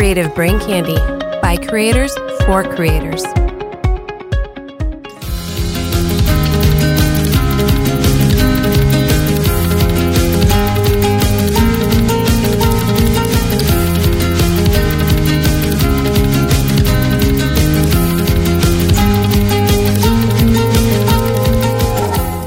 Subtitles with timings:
[0.00, 0.96] Creative Brain Candy
[1.42, 3.22] by creators for creators.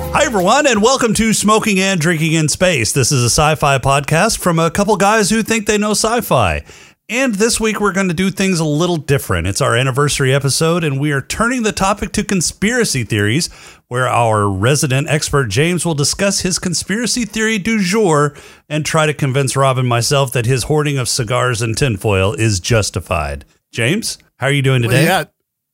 [0.09, 2.93] Hi, everyone, and welcome to Smoking and Drinking in Space.
[2.93, 6.21] This is a sci fi podcast from a couple guys who think they know sci
[6.21, 6.63] fi.
[7.09, 9.45] And this week, we're going to do things a little different.
[9.45, 13.51] It's our anniversary episode, and we are turning the topic to conspiracy theories,
[13.89, 18.33] where our resident expert James will discuss his conspiracy theory du jour
[18.69, 22.61] and try to convince Rob and myself that his hoarding of cigars and tinfoil is
[22.61, 23.43] justified.
[23.69, 25.05] James, how are you doing today?
[25.05, 25.27] Well,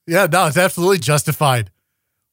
[0.07, 1.69] yeah, yeah, no, it's absolutely justified.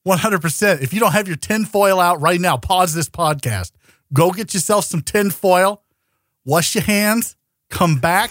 [0.08, 0.80] 100%.
[0.82, 3.72] If you don't have your tinfoil out right now, pause this podcast.
[4.14, 5.82] Go get yourself some tinfoil,
[6.46, 7.36] wash your hands,
[7.68, 8.30] come back,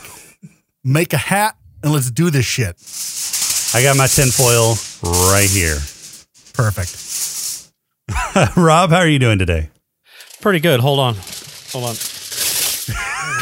[0.85, 2.75] make a hat, and let's do this shit.
[3.77, 4.75] I got my tinfoil
[5.31, 5.77] right here.
[6.53, 7.01] Perfect.
[8.57, 9.69] Rob, how are you doing today?
[10.41, 10.79] Pretty good.
[10.79, 11.15] Hold on.
[11.73, 11.95] Hold on.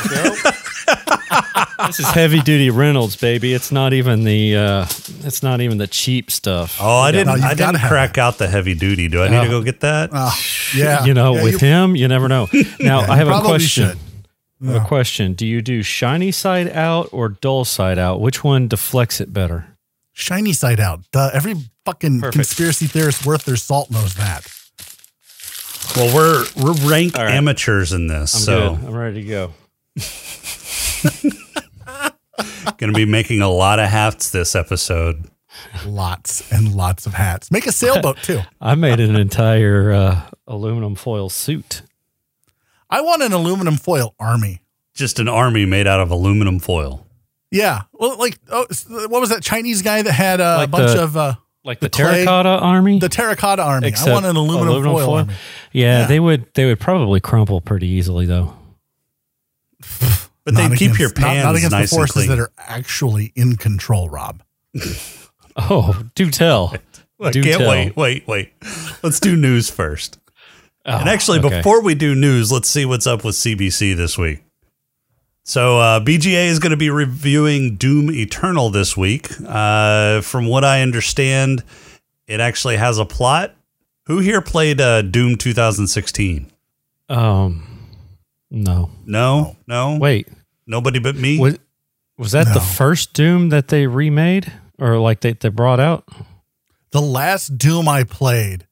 [0.09, 0.51] There we go.
[1.87, 3.53] this is heavy duty Reynolds, baby.
[3.53, 4.85] It's not even the uh
[5.25, 6.77] it's not even the cheap stuff.
[6.81, 7.39] Oh, I didn't.
[7.39, 9.09] No, I didn't crack out the heavy duty.
[9.09, 10.09] Do I need to go get that?
[10.13, 10.31] Uh,
[10.75, 11.03] yeah.
[11.05, 12.47] you know, Yeah, with you- him, you never know.
[12.79, 13.89] Now, Yeah, I have a question.
[13.89, 13.97] should.
[14.63, 15.33] I have a question.
[15.33, 18.21] Do you do shiny side out or dull side out?
[18.21, 19.77] Which one deflects it better?
[20.13, 21.01] Shiny side out.
[21.11, 21.55] Duh, every
[21.85, 22.35] fucking Perfect.
[22.35, 24.47] conspiracy theorist worth their salt knows that.
[25.95, 27.33] Well, we're we're ranked All right.
[27.33, 28.87] amateurs in this, I'm so good.
[28.87, 29.53] I'm ready to go.
[32.77, 35.25] going to be making a lot of hats this episode.
[35.85, 37.51] Lots and lots of hats.
[37.51, 38.41] Make a sailboat too.
[38.61, 41.83] I made an entire uh, aluminum foil suit.
[42.93, 44.61] I want an aluminum foil army.
[44.93, 47.05] Just an army made out of aluminum foil.
[47.51, 47.81] Yeah.
[47.93, 48.65] Well, like, oh,
[49.07, 51.33] what was that Chinese guy that had uh, a Like bunch the- of uh,
[51.63, 52.99] Like The the, clay- terracotta army?
[52.99, 53.93] the terracotta army?
[53.95, 55.33] I want an aluminum, foil, army.
[55.71, 56.07] Yeah, Yeah.
[56.07, 58.53] they would they would probably crumple pretty easily though.
[60.45, 62.27] But they Not keep your not- pans not, against nice the and forces clean.
[62.29, 64.43] that are actually in control, Rob.
[65.55, 66.73] Oh, do tell.
[67.21, 67.69] I do can't tell.
[67.69, 67.95] wait.
[67.95, 68.53] Wait, wait.
[69.03, 70.17] Let's do news first.
[70.85, 71.57] Oh, And actually, okay.
[71.57, 74.43] before we do news, let's see what's up with CBC this week.
[75.45, 79.29] So, uh, BGA is going to be reviewing Doom Eternal this week.
[79.45, 81.63] Uh, from what I understand,
[82.27, 83.53] it actually has a plot.
[84.07, 86.49] Who here played uh, Doom 2016?
[87.09, 87.67] um
[88.49, 88.89] no.
[89.05, 90.27] No, no, Wait.
[90.67, 91.39] nobody but me.
[91.39, 91.57] Was
[92.17, 92.53] was that No.
[92.53, 96.07] the first Doom that they remade or like they, they brought out?
[96.91, 98.67] The last Doom I played,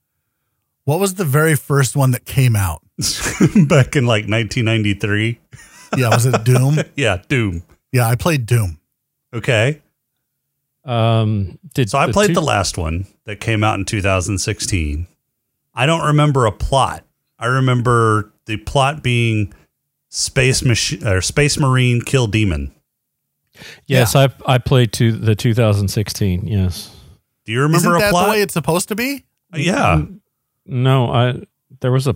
[0.85, 2.81] what was the very first one that came out?
[3.67, 5.39] Back in like 1993.
[5.97, 6.77] Yeah, was it Doom?
[6.95, 7.63] Yeah, Doom.
[7.91, 8.79] Yeah, I played Doom.
[9.33, 9.81] Okay.
[10.83, 15.07] Um did So I played two- the last one that came out in 2016.
[15.73, 17.03] I don't remember a plot.
[17.37, 19.53] I remember the plot being
[20.09, 22.73] space machine or space marine kill demon.
[23.85, 26.47] Yes, I I played to the 2016.
[26.47, 26.95] Yes.
[27.45, 28.25] Do you remember Isn't a that plot?
[28.25, 29.25] the way it's supposed to be?
[29.53, 30.03] yeah.
[30.71, 31.43] No, I
[31.81, 32.15] there was a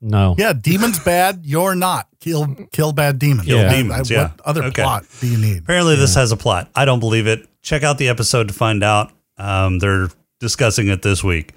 [0.00, 0.34] no.
[0.38, 1.40] Yeah, demons bad.
[1.44, 2.06] You're not.
[2.20, 3.46] Kill kill bad demons.
[3.48, 4.28] Kill I- I- demons, yeah.
[4.30, 4.82] What other Okay.
[4.82, 5.58] plot do you need?
[5.58, 6.70] Apparently, this has a plot.
[6.74, 7.46] I don't believe it.
[7.62, 9.10] Check out the episode to find out.
[9.36, 10.08] Um, they're
[10.40, 11.52] discussing it this week.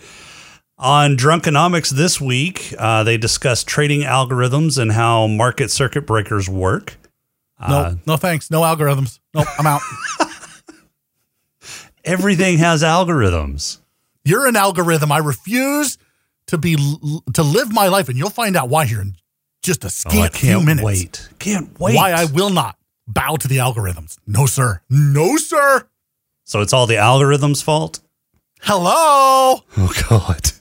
[0.79, 6.97] On Drunkenomics this week, uh, they discuss trading algorithms and how market circuit breakers work.
[7.59, 8.49] No, Uh, no thanks.
[8.51, 9.19] No algorithms.
[9.33, 9.81] Nope, I'm out.
[12.03, 13.79] everything has algorithms.
[14.27, 15.11] You're an algorithm.
[15.11, 15.97] I refuse
[16.47, 16.75] to be
[17.33, 19.13] to live my life, and you'll find out why here in
[19.63, 19.89] just a Oh, I
[20.29, 20.85] scant few can't minutes.
[20.85, 21.29] wait.
[21.39, 21.95] Can't wait.
[21.95, 22.77] Why I will not
[23.07, 24.17] bow to the algorithms.
[24.27, 24.81] No, sir.
[24.89, 25.87] No, sir.
[26.43, 27.99] so it's all the algorithms' fault?
[28.61, 29.61] Hello.
[29.77, 30.51] Oh, God.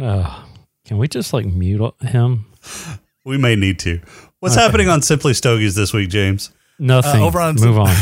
[0.00, 0.42] Uh,
[0.84, 2.46] can we just like mute him?
[3.24, 4.00] We may need to.
[4.40, 6.50] What's happening on Simply Stogies this week, James?
[6.78, 7.20] Nothing.
[7.22, 7.94] Uh, over on- Move on.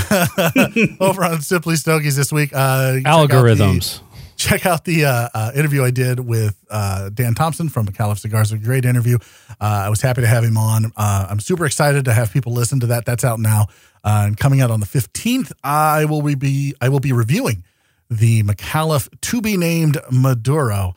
[1.01, 2.51] Over on Simply Stogies this week.
[2.55, 4.01] Uh, check out the- Algorithms.
[4.39, 8.53] Check out the uh, uh, interview I did with uh, Dan Thompson from McAuliffe Cigars.
[8.53, 9.19] A great interview.
[9.61, 10.93] Uh, I was happy to have him on.
[10.97, 13.05] Uh, I'm super excited to have people listen to that.
[13.05, 13.67] That's out now
[14.05, 15.53] uh, and coming out on the 15th.
[15.63, 17.65] I will be I will be reviewing
[18.09, 20.95] the McAuliffe to be named Maduro.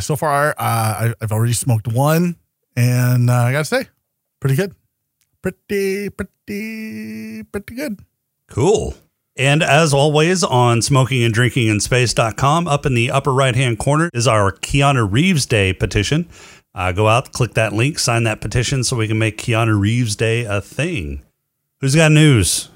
[0.00, 2.36] So far, I, I've already smoked one,
[2.74, 3.86] and I gotta say,
[4.40, 4.74] pretty good.
[5.42, 8.00] Pretty, pretty, pretty good.
[8.48, 8.94] Cool.
[9.36, 15.10] And as always, on smokinganddrinkinginspace.com, up in the upper right hand corner is our Keanu
[15.10, 16.28] Reeves Day petition.
[16.74, 20.16] Uh, go out, click that link, sign that petition so we can make Keanu Reeves
[20.16, 21.22] Day a thing.
[21.80, 22.68] Who's got news?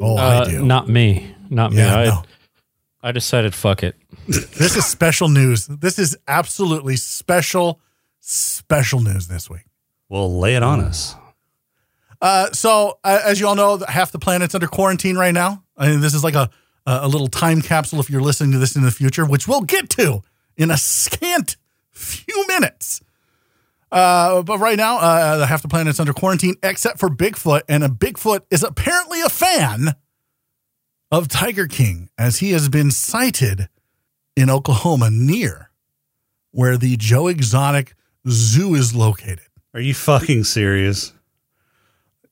[0.00, 0.64] Oh, Uh, I do.
[0.64, 1.34] not me.
[1.50, 1.78] Not me.
[1.78, 2.22] Yeah, I, no.
[3.02, 3.96] I decided fuck it.
[4.28, 5.66] This is special news.
[5.66, 7.80] This is absolutely special,
[8.20, 9.62] special news this week.
[10.08, 11.14] Well, lay it on us.
[12.20, 15.62] Uh, so, uh, as you all know, half the planet's under quarantine right now.
[15.76, 16.50] I mean, this is like a
[16.90, 19.90] a little time capsule if you're listening to this in the future, which we'll get
[19.90, 20.22] to
[20.56, 21.58] in a scant
[21.90, 23.02] few minutes.
[23.92, 27.88] Uh, but right now, uh, half the planet's under quarantine except for Bigfoot, and a
[27.88, 29.94] Bigfoot is apparently a fan
[31.10, 33.68] of Tiger King, as he has been sighted
[34.36, 35.70] in Oklahoma near
[36.50, 37.94] where the Joe Exotic
[38.28, 39.47] Zoo is located.
[39.78, 41.12] Are you fucking serious?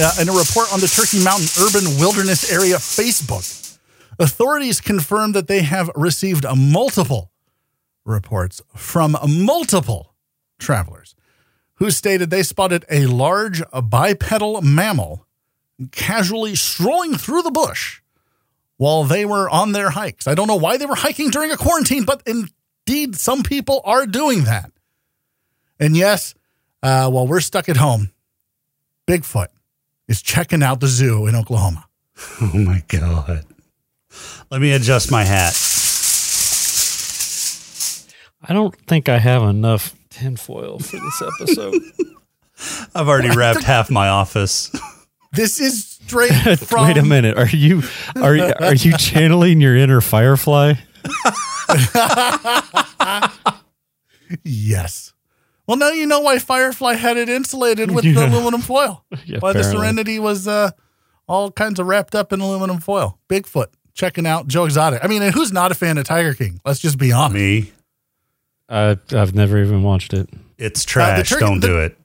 [0.00, 3.78] Uh, in a report on the Turkey Mountain Urban Wilderness Area Facebook,
[4.18, 7.30] authorities confirmed that they have received multiple
[8.04, 10.16] reports from multiple
[10.58, 11.14] travelers
[11.74, 15.28] who stated they spotted a large bipedal mammal
[15.92, 18.00] casually strolling through the bush
[18.76, 20.26] while they were on their hikes.
[20.26, 24.06] I don't know why they were hiking during a quarantine, but indeed, some people are
[24.06, 24.70] doing that.
[25.78, 26.34] And yes,
[26.82, 28.10] uh, while we're stuck at home,
[29.06, 29.48] Bigfoot
[30.08, 31.86] is checking out the zoo in Oklahoma.
[32.40, 33.44] Oh my god.
[34.50, 35.52] Let me adjust my hat.
[38.48, 41.74] I don't think I have enough tinfoil for this episode.
[42.94, 44.70] I've already wrapped half my office.
[45.32, 46.84] This is straight from.
[46.88, 47.36] Wait a minute.
[47.36, 47.82] Are you
[48.16, 50.74] are are you channeling your inner firefly?
[54.44, 55.12] Yes.
[55.66, 59.04] Well, now you know why Firefly had it insulated with the aluminum foil.
[59.24, 59.64] Yeah, why the.
[59.64, 60.70] Serenity was uh,
[61.26, 63.18] all kinds of wrapped up in aluminum foil.
[63.28, 65.02] Bigfoot checking out Joe Exotic.
[65.04, 66.60] I mean, and who's not a fan of Tiger King?
[66.64, 67.34] Let's just be honest.
[67.34, 67.72] Me.
[68.68, 70.28] I I've never even watched it.
[70.58, 71.28] It's trash.
[71.28, 71.98] turkey- Don't the- do it.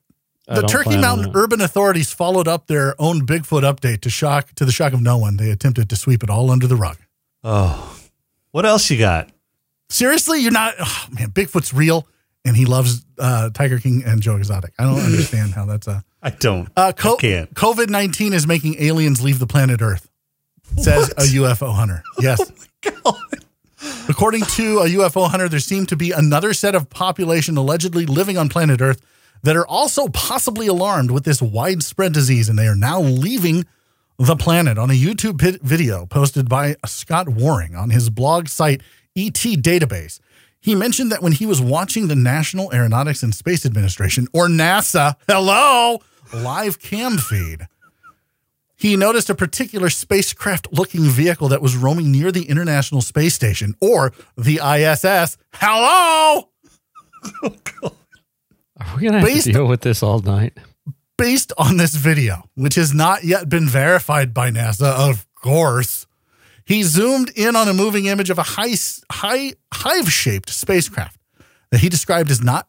[0.48, 4.66] I The Turkey Mountain urban authorities followed up their own Bigfoot update to shock to
[4.66, 5.38] the shock of no one.
[5.38, 6.98] They attempted to sweep it all under the rug.
[7.44, 7.98] Oh.
[8.52, 9.30] What else you got?
[9.90, 11.30] Seriously, you're not oh, man.
[11.32, 12.08] Bigfoot's real,
[12.44, 14.74] and he loves uh, Tiger King and Joe Exotic.
[14.80, 16.70] I don't understand how that's a I don't.
[16.76, 17.54] uh, co- I can't.
[17.54, 20.10] COVID nineteen is making aliens leave the planet Earth.
[20.78, 22.04] Says a UFO hunter.
[22.22, 22.40] Yes.
[24.08, 28.38] According to a UFO hunter, there seemed to be another set of population allegedly living
[28.38, 29.02] on planet Earth
[29.44, 33.66] that are also possibly alarmed with this widespread disease, and they are now leaving
[34.18, 34.78] the planet.
[34.78, 38.82] On a YouTube video posted by Scott Waring on his blog site
[39.16, 40.20] ET Database,
[40.60, 45.16] he mentioned that when he was watching the National Aeronautics and Space Administration, or NASA,
[45.28, 46.02] hello,
[46.34, 47.68] live cam feed,
[48.76, 53.76] he noticed a particular spacecraft looking vehicle that was roaming near the International Space Station,
[53.82, 55.38] or the ISS.
[55.54, 56.48] Hello!
[57.84, 57.94] Oh,
[58.90, 60.58] Are we gonna have Based- to deal with this all night?
[61.18, 66.08] based on this video, which has not yet been verified by NASA, of course,
[66.66, 68.74] he zoomed in on a moving image of a high,
[69.12, 71.20] high, hive-shaped spacecraft
[71.70, 72.68] that he described as not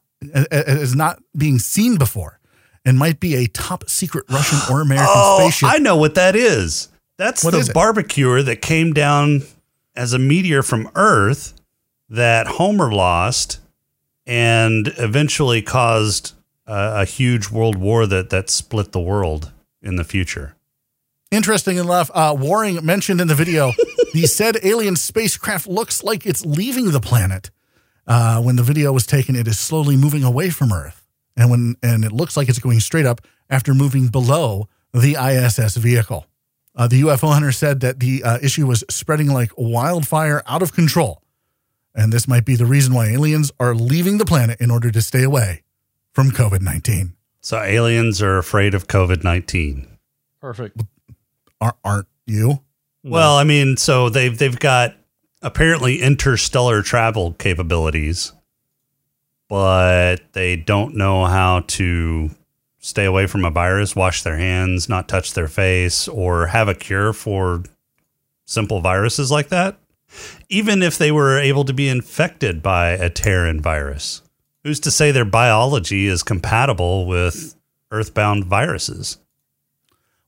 [0.50, 2.40] as not being seen before,
[2.84, 5.70] and might be a top secret Russian or American Oh, spaceship.
[5.70, 6.88] I know what that is.
[7.16, 7.74] That's What the is it?
[7.74, 9.42] barbecuer that came down
[9.96, 11.54] as a meteor from Earth
[12.10, 13.60] that Homer lost
[14.26, 16.34] and eventually caused
[16.66, 20.56] a, a huge world war that, that split the world in the future.
[21.30, 23.72] Interesting enough, uh, Waring mentioned in the video
[24.12, 27.50] the said alien spacecraft looks like it's leaving the planet.
[28.06, 31.76] Uh, when the video was taken, it is slowly moving away from Earth, and when
[31.82, 36.26] and it looks like it's going straight up after moving below the ISS vehicle.
[36.74, 40.72] Uh, the UFO hunter said that the uh, issue was spreading like wildfire out of
[40.72, 41.21] control,
[41.94, 45.02] and this might be the reason why aliens are leaving the planet in order to
[45.02, 45.62] stay away
[46.12, 47.14] from COVID nineteen.
[47.40, 49.88] So aliens are afraid of COVID 19.
[50.40, 50.80] Perfect.
[51.60, 52.62] Aren't aren't you?
[53.04, 54.94] Well, I mean, so they've they've got
[55.42, 58.32] apparently interstellar travel capabilities,
[59.48, 62.30] but they don't know how to
[62.78, 66.74] stay away from a virus, wash their hands, not touch their face, or have a
[66.74, 67.64] cure for
[68.44, 69.78] simple viruses like that.
[70.48, 74.22] Even if they were able to be infected by a Terran virus,
[74.64, 77.54] who's to say their biology is compatible with
[77.90, 79.18] earthbound viruses?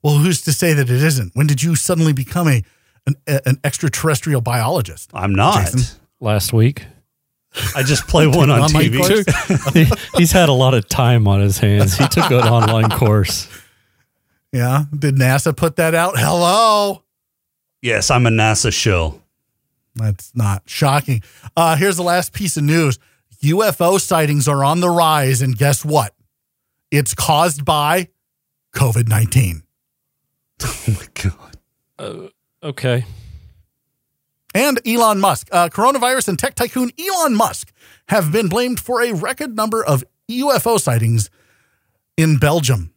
[0.03, 1.35] Well, who's to say that it isn't?
[1.35, 2.62] When did you suddenly become a
[3.07, 5.11] an, an extraterrestrial biologist?
[5.12, 5.64] I'm not.
[5.73, 6.00] Jason?
[6.21, 6.87] Last week.
[7.76, 8.99] I just play one on TV.
[8.99, 9.73] course?
[9.75, 11.97] He- he's had a lot of time on his hands.
[11.97, 13.49] He took an online course.
[14.53, 14.85] Yeah.
[14.97, 16.14] Did NASA put that out?
[16.17, 17.03] Hello.
[17.83, 19.21] Yes, I'm a NASA shill.
[19.94, 21.22] That's not shocking.
[21.56, 22.98] Uh, here's the last piece of news
[23.42, 26.14] UFO sightings are on the rise, and guess what?
[26.90, 28.08] It's caused by
[28.74, 29.62] COVID 19.
[30.62, 31.30] Oh my
[32.00, 32.30] god.
[32.62, 33.04] Okay.
[34.54, 35.48] And Elon Musk.
[35.50, 37.72] Uh, coronavirus and tech tycoon Elon Musk
[38.08, 41.28] have been blamed for a record number of UFO sightings
[42.16, 42.93] in Belgium.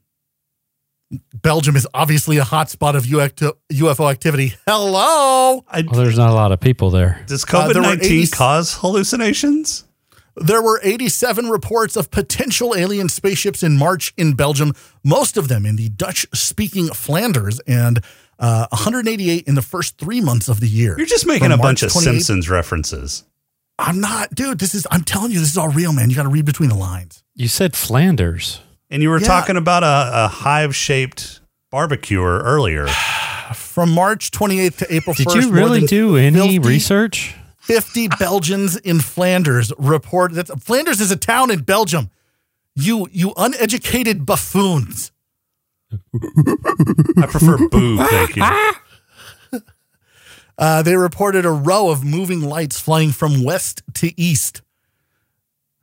[1.34, 4.56] Belgium is obviously a hotspot of UFO activity.
[4.68, 5.64] Hello.
[5.74, 7.24] Well, there's not a lot of people there.
[7.28, 9.86] does Uh, there COVID were nineteen 80 cause hallucinations?
[10.40, 14.74] There were 87 reports of potential alien spaceships in March in Belgium,
[15.04, 18.04] most of them in the Dutch speaking Flanders, and
[18.38, 20.96] uh, 188 in the first three months of the year.
[20.96, 23.24] You're just making From a bunch of Simpsons references.
[23.80, 24.60] I'm not, dude.
[24.60, 26.12] This is, I'm telling you, this is all real, man.
[26.12, 27.24] You got to read between the lines.
[27.34, 28.62] You said Flanders.
[28.90, 29.28] And you were Yeah.
[29.28, 31.42] talking about a, a hive shaped
[31.72, 32.88] barbecuer earlier.
[33.54, 37.36] From March 28th to April Did 1st, you really do any 50 research?
[37.60, 42.10] 50 Belgians in Flanders report that Flanders is a town in Belgium.
[42.76, 45.12] You, you uneducated buffoons.
[45.92, 48.44] I prefer boo, thank you.
[50.60, 54.64] Uh, they reported a row of moving lights flying from west to east.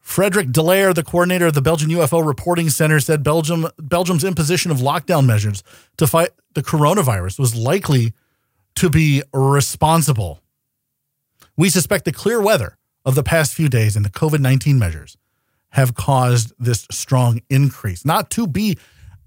[0.04, 4.76] Frederic Delaere, the coordinator of the Belgian UFO Reporting Center, said Belgium Belgium's imposition of
[4.76, 5.64] lockdown measures
[5.96, 8.12] to fight the coronavirus was likely
[8.76, 10.42] to be responsible.
[11.56, 15.16] We suspect the clear weather of the past few days and the COVID 19 measures
[15.70, 18.04] have caused this strong increase.
[18.04, 18.76] Not to be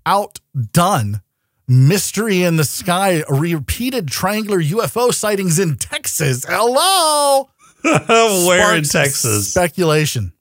[0.05, 1.21] outdone,
[1.67, 6.45] mystery in the sky, repeated triangular UFO sightings in Texas.
[6.47, 7.49] Hello.
[8.47, 9.49] Where in Texas?
[9.49, 10.33] Speculation.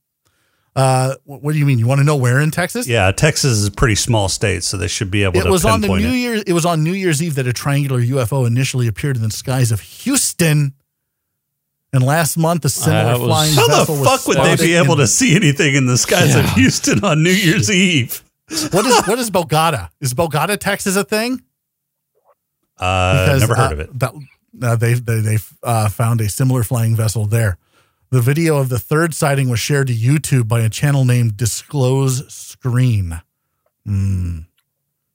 [0.77, 1.79] Uh, what do you mean?
[1.79, 2.87] You want to know where in Texas?
[2.87, 5.65] Yeah, Texas is a pretty small state, so they should be able It to was
[5.65, 6.17] on the New it.
[6.19, 6.43] Year.
[6.47, 9.73] It was on New Year's Eve that a triangular UFO initially appeared in the skies
[9.73, 10.75] of Houston.
[11.95, 14.57] And last month, a similar That was- flying How the vessel was fuck would they
[14.63, 18.23] be able in- to see anything in the skies of Houston on New Year's Eve?
[18.71, 19.89] What is what is Bogota?
[20.01, 21.43] Is Bogota, Texas, a thing?
[22.79, 23.99] Uh, never heard uh, of it.
[23.99, 24.15] That,
[24.63, 27.57] uh, they they they uh, found a similar flying vessel there.
[28.11, 32.33] The video of the third sighting was shared to YouTube by a channel named Disclose
[32.33, 33.21] Screen.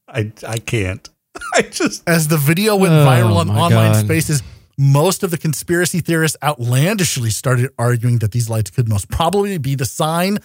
[0.07, 1.09] I I can't.
[1.53, 4.05] I just As the video went Oh, viral on online God.
[4.05, 4.43] spaces,
[4.77, 9.75] most of the conspiracy theorists outlandishly started arguing that these lights could most probably be
[9.75, 10.39] the sign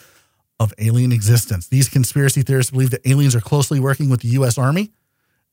[0.61, 1.67] of alien existence.
[1.69, 4.57] These conspiracy theorists believe that aliens are closely working with the U.S.
[4.57, 4.91] Army,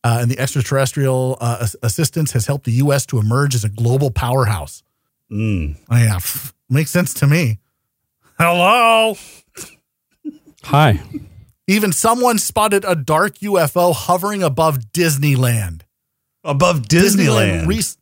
[0.03, 3.05] uh, and the extraterrestrial uh, assistance has helped the U.S.
[3.07, 4.83] to emerge as a global powerhouse.
[5.31, 5.75] mm.
[5.89, 7.59] Oh, yeah, pff, makes sense to me.
[8.37, 9.15] Hello.
[10.63, 11.01] Hi.
[11.67, 15.81] Even someone spotted a dark UFO hovering above Disneyland.
[16.43, 17.67] above Disneyland.
[17.67, 17.97] rec-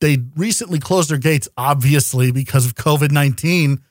[0.00, 3.82] they recently closed their gates, obviously, because of COVID 19.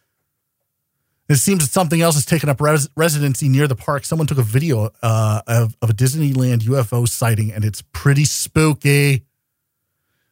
[1.30, 4.04] It seems that something else has taken up res- residency near the park.
[4.06, 9.24] Someone took a video uh, of, of a Disneyland UFO sighting, and it's pretty spooky.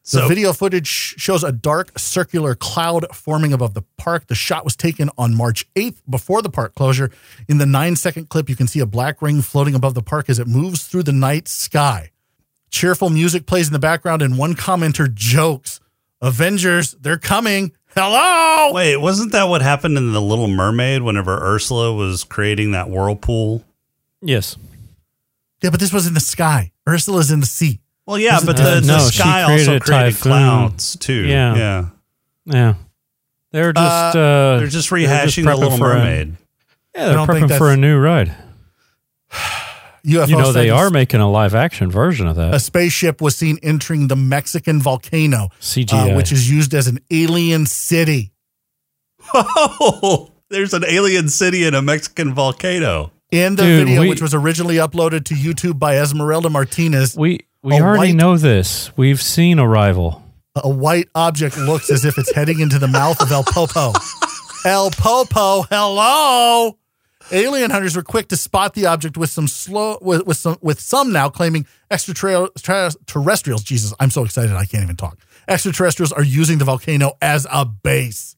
[0.04, 4.28] The video footage shows a dark circular cloud forming above the park.
[4.28, 7.12] The shot was taken on March 8th before the park closure.
[7.48, 10.30] In the nine second clip, you can see a black ring floating above the park
[10.30, 12.12] as it moves through the night sky.
[12.72, 15.80] Cheerful music plays in the background, and one commenter jokes,
[16.22, 17.74] Avengers, they're coming.
[17.96, 18.72] Hello.
[18.74, 23.66] wait, wasn't that what happened in the Little Mermaid whenever Ursula was creating that whirlpool?
[24.22, 24.56] Yes.
[25.62, 26.72] Yeah, but this was in the sky.
[26.88, 27.81] Ursula's in the sea.
[28.08, 30.32] Well, yeah, Was it but the- the, the No, she sky created also created typhoon.
[30.32, 31.26] clouds too.
[31.26, 31.56] Yeah.
[31.56, 31.86] yeah.
[32.46, 32.74] Yeah.
[33.52, 36.38] They're just uh, They're just they're rehashing the Little for a- Mermaid.
[36.96, 38.34] yeah, they're prepping for a new ride.
[40.04, 42.56] UFO You know they are making a live action version of that.
[42.56, 46.14] A spaceship was seen entering the Mexican volcano, CGI.
[46.14, 48.32] uh, which is used as an alien city.
[49.34, 53.12] Oh, there's an alien city in a Mexican volcano.
[53.32, 57.42] In the Dude, video, we- which was originally uploaded to YouTube by Esmeralda Martinez, We
[57.64, 58.92] we A already white- know this.
[58.98, 60.24] We've seen Arrival.
[60.56, 63.94] a white object looks as if it's heading into the mouth of El Popo.
[64.66, 66.78] El Popo, hello.
[67.32, 70.82] Alien hunters were quick to spot the object with some slow with, with some with
[70.82, 73.64] some now claiming extraterrestrials.
[73.64, 75.18] Jesus, I'm so excited I can't even talk.
[75.48, 78.36] Extraterrestrials are using the volcano as a base.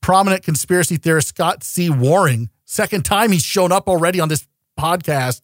[0.00, 1.90] Prominent conspiracy theorist Scott C.
[1.90, 4.46] Waring, second time he's shown up already on this
[4.78, 5.42] podcast,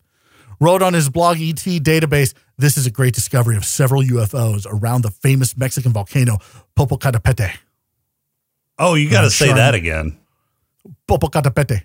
[0.61, 5.03] wrote on his blog ET database, this is a great discovery of several UFOs around
[5.03, 6.39] the famous Mexican volcano
[6.77, 7.53] Popocatépetl.
[8.79, 10.19] Oh, you got to say sure that I'm- again.
[11.09, 11.83] Popocatépetl.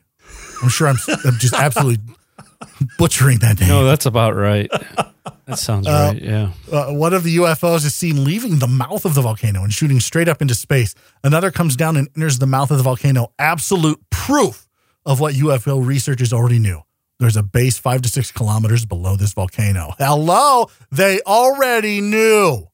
[0.61, 2.03] I'm sure I'm, I'm just absolutely
[2.97, 3.67] butchering that name.
[3.69, 4.71] No, that's about right.
[5.45, 6.19] That sounds right.
[6.21, 6.51] Yeah.
[6.71, 9.99] Uh, one of the UFOs is seen leaving the mouth of the volcano and shooting
[9.99, 10.95] straight up into space.
[11.23, 13.33] Another comes down and enters the mouth of the volcano.
[13.37, 14.67] Absolute proof
[15.05, 16.81] of what UFO researchers already knew.
[17.19, 19.93] There's a base five to six kilometers below this volcano.
[19.97, 22.67] Hello, they already knew.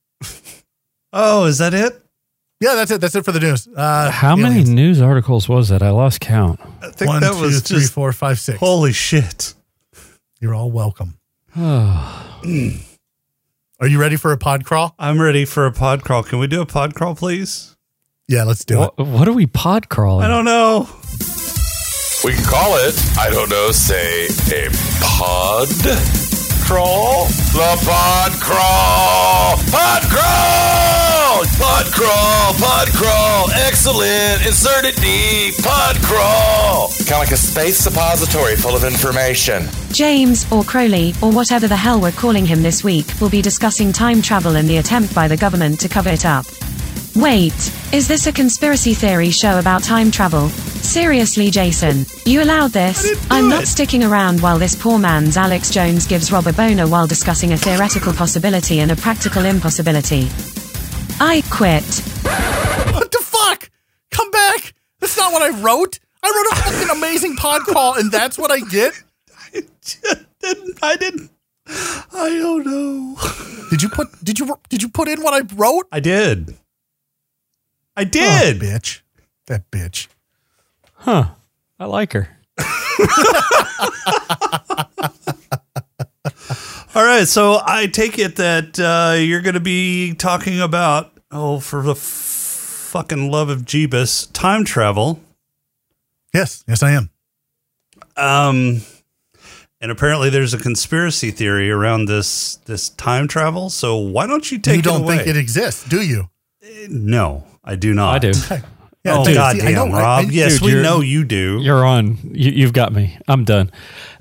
[1.14, 2.02] Oh, is that it?
[2.62, 3.02] Yeah, that's it.
[3.02, 3.68] That's it for the news.
[3.74, 5.82] Uh, How many news articles was that?
[5.82, 6.60] I lost count.
[6.82, 8.60] I think One, that two, was three, just four, five, six.
[8.60, 9.54] holy shit.
[10.42, 11.18] You're all welcome.
[11.56, 12.26] Are
[13.88, 14.94] you ready for a pod crawl?
[15.00, 16.24] I'm ready for a pod crawl.
[16.24, 17.76] Can we do a pod crawl, please?
[18.28, 18.92] Yeah, let's do it.
[18.98, 20.26] What, what are we pod crawling?
[20.26, 20.88] I don't know.
[22.24, 24.70] We can call it, I don't know, say a
[25.02, 25.70] pod
[26.70, 27.26] crawl?
[27.56, 29.56] The pod crawl!
[29.72, 31.46] Pod crawl!
[31.58, 32.54] Pod crawl!
[32.60, 33.52] Pod crawl!
[33.52, 34.46] Excellent!
[34.46, 35.64] Insert it deep!
[35.64, 36.90] Pod crawl!
[37.08, 39.68] Kind of like a space suppository full of information.
[39.92, 43.94] James, or Crowley, or whatever the hell we're calling him this week, will be discussing
[43.94, 46.46] time travel and the attempt by the government to cover it up.
[47.16, 47.54] Wait,
[47.92, 50.50] is this a conspiracy theory show about time travel?
[50.50, 53.28] Seriously, Jason, you allowed this?
[53.30, 53.68] I'm not it.
[53.68, 57.58] sticking around while this poor man's Alex Jones gives Rob a boner while discussing a
[57.58, 60.28] theoretical possibility and a practical impossibility.
[61.20, 61.84] I quit.
[62.94, 63.70] What the fuck?
[64.12, 64.74] Come back.
[65.00, 66.00] That's not what I wrote.
[66.24, 68.94] I wrote a fucking amazing pod crawl, and that's what I get.
[69.54, 69.62] I
[70.42, 71.32] didn't I didn't
[71.68, 73.16] I don't know.
[73.70, 74.08] Did you put?
[74.24, 74.60] Did you?
[74.70, 75.88] Did you put in what I wrote?
[75.92, 76.58] I did.
[78.00, 78.60] I Oh, did.
[78.62, 79.02] bitch.
[79.48, 80.08] That bitch.
[80.94, 81.32] Huh.
[81.80, 82.30] I like her.
[86.96, 91.60] All right, so I take it that uh, you're going to be talking about oh,
[91.60, 95.22] for the f- fucking love of Jeebus, time travel.
[96.34, 97.10] Yes, yes, I am.
[98.18, 98.82] Um,
[99.80, 103.70] and apparently there's a conspiracy theory around this this time travel.
[103.70, 105.18] So why don't you take you don't away?
[105.18, 106.30] think it exists, do you?
[106.90, 108.16] no, I do not.
[108.16, 108.32] I do.
[109.06, 110.26] Yeah, oh dude, God see, I damn, know, I- Rob.
[110.26, 111.62] I- yes, Dude, we know you do.
[111.64, 112.18] You're on.
[112.34, 113.18] You, you've got me.
[113.30, 113.72] I'm done.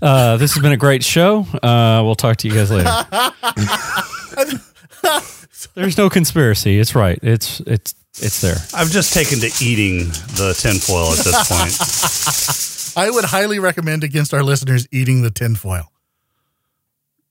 [0.00, 1.40] Uh, this has been a great show.
[1.40, 2.88] Uh, we'll talk to you guys later.
[5.74, 6.78] There's no conspiracy.
[6.78, 7.18] It's right.
[7.22, 8.56] It's it's it's there.
[8.72, 12.96] I've just taken to eating the tinfoil at this point.
[13.06, 15.90] I would highly recommend against our listeners eating the tinfoil.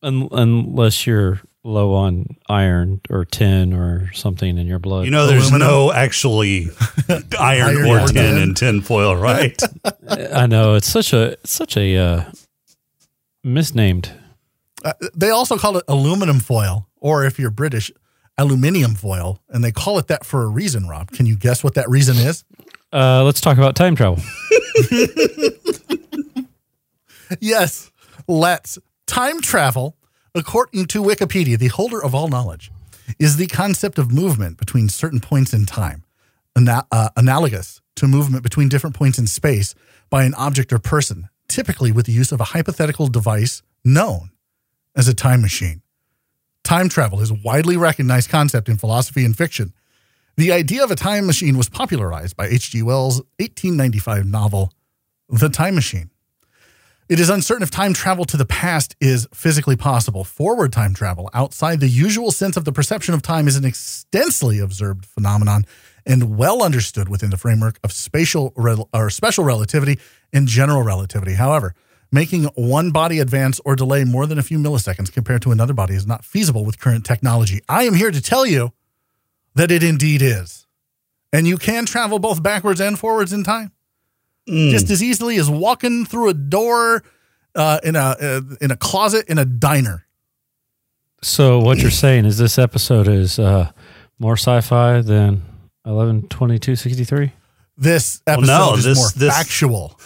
[0.04, 5.06] Un- unless you're low on iron or tin or something in your blood.
[5.06, 5.68] You know, there's Aluminum?
[5.68, 6.70] no actually
[7.10, 8.38] iron, Iron or or tin tin.
[8.38, 9.62] in tinfoil, right?
[10.34, 12.32] I know it's such a it's such a uh,
[13.44, 14.12] misnamed.
[14.86, 17.92] Uh, they also call it aluminum foil, or if you're British,
[18.38, 20.88] aluminium foil, and they call it that for a reason.
[20.88, 22.46] Rob, can you guess what that reason is?
[22.94, 24.20] Uh, let's talk about time travel.
[27.42, 27.92] Yes,
[28.30, 28.80] let's.
[29.06, 29.97] Time travel,
[30.38, 32.72] according to Wikipedia, the holder of all knowledge,
[33.20, 36.04] is the concept of movement between certain points in time,
[36.56, 39.76] ana- uh, analogous to movement between different points in space
[40.10, 44.32] by an object or person, typically with the use of a hypothetical device known
[44.96, 45.82] as a time machine.
[46.64, 49.74] Time travel is a widely recognized concept in philosophy and fiction.
[50.36, 52.84] The idea of a time machine was popularized by H.G.
[52.84, 54.74] Wells' 1895 novel,
[55.30, 56.12] The Time Machine.
[57.10, 60.26] It is uncertain if time travel to the past is physically possible.
[60.26, 64.60] Forward time travel outside the usual sense of the perception of time is an extensively
[64.60, 65.64] observed phenomenon
[66.06, 70.00] and well understood within the framework of spatial rel- or special relativity
[70.34, 71.36] and general relativity.
[71.36, 71.74] However,
[72.12, 75.94] making one body advance or delay more than a few milliseconds compared to another body
[75.94, 77.62] is not feasible with current technology.
[77.70, 78.74] I am here to tell you
[79.56, 80.68] that it indeed is.
[81.32, 83.72] And you can travel both backwards and forwards in time
[84.48, 87.04] just as easily as walking through a door
[87.56, 90.06] uh, in a uh, in a closet in a diner.
[91.22, 93.72] So what you're saying is this episode is uh,
[94.20, 95.44] more sci-fi than
[95.86, 97.32] eleven twenty two sixty three.
[97.78, 100.00] This Well, episode no, is this- more this- factual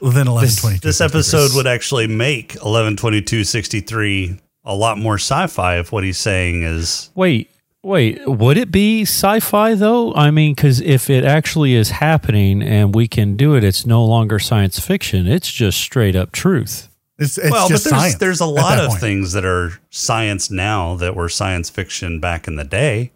[0.00, 0.88] than eleven twenty two.
[0.88, 7.10] This episode would actually make 112263 a lot more sci-fi if what he's saying is
[7.14, 7.50] Wait,
[7.84, 8.26] wait.
[8.26, 10.14] Would it be sci-fi though?
[10.14, 14.04] I mean, because if it actually is happening and we can do it, it's no
[14.04, 15.26] longer science fiction.
[15.26, 16.88] It's just straight up truth.
[17.18, 19.00] It's, it's well, but there's there's a lot of point.
[19.00, 23.12] things that are science now that were science fiction back in the day.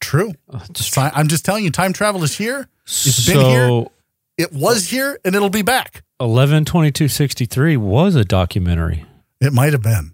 [0.00, 0.34] True.
[0.50, 2.68] Uh, just- Sci- I'm just telling you, time travel is here.
[2.84, 3.68] It's been here.
[3.68, 3.90] so
[4.36, 6.02] It was here, and it'll be back.
[6.20, 9.06] eleven twenty two sixty three was a documentary.
[9.40, 10.12] It might have been.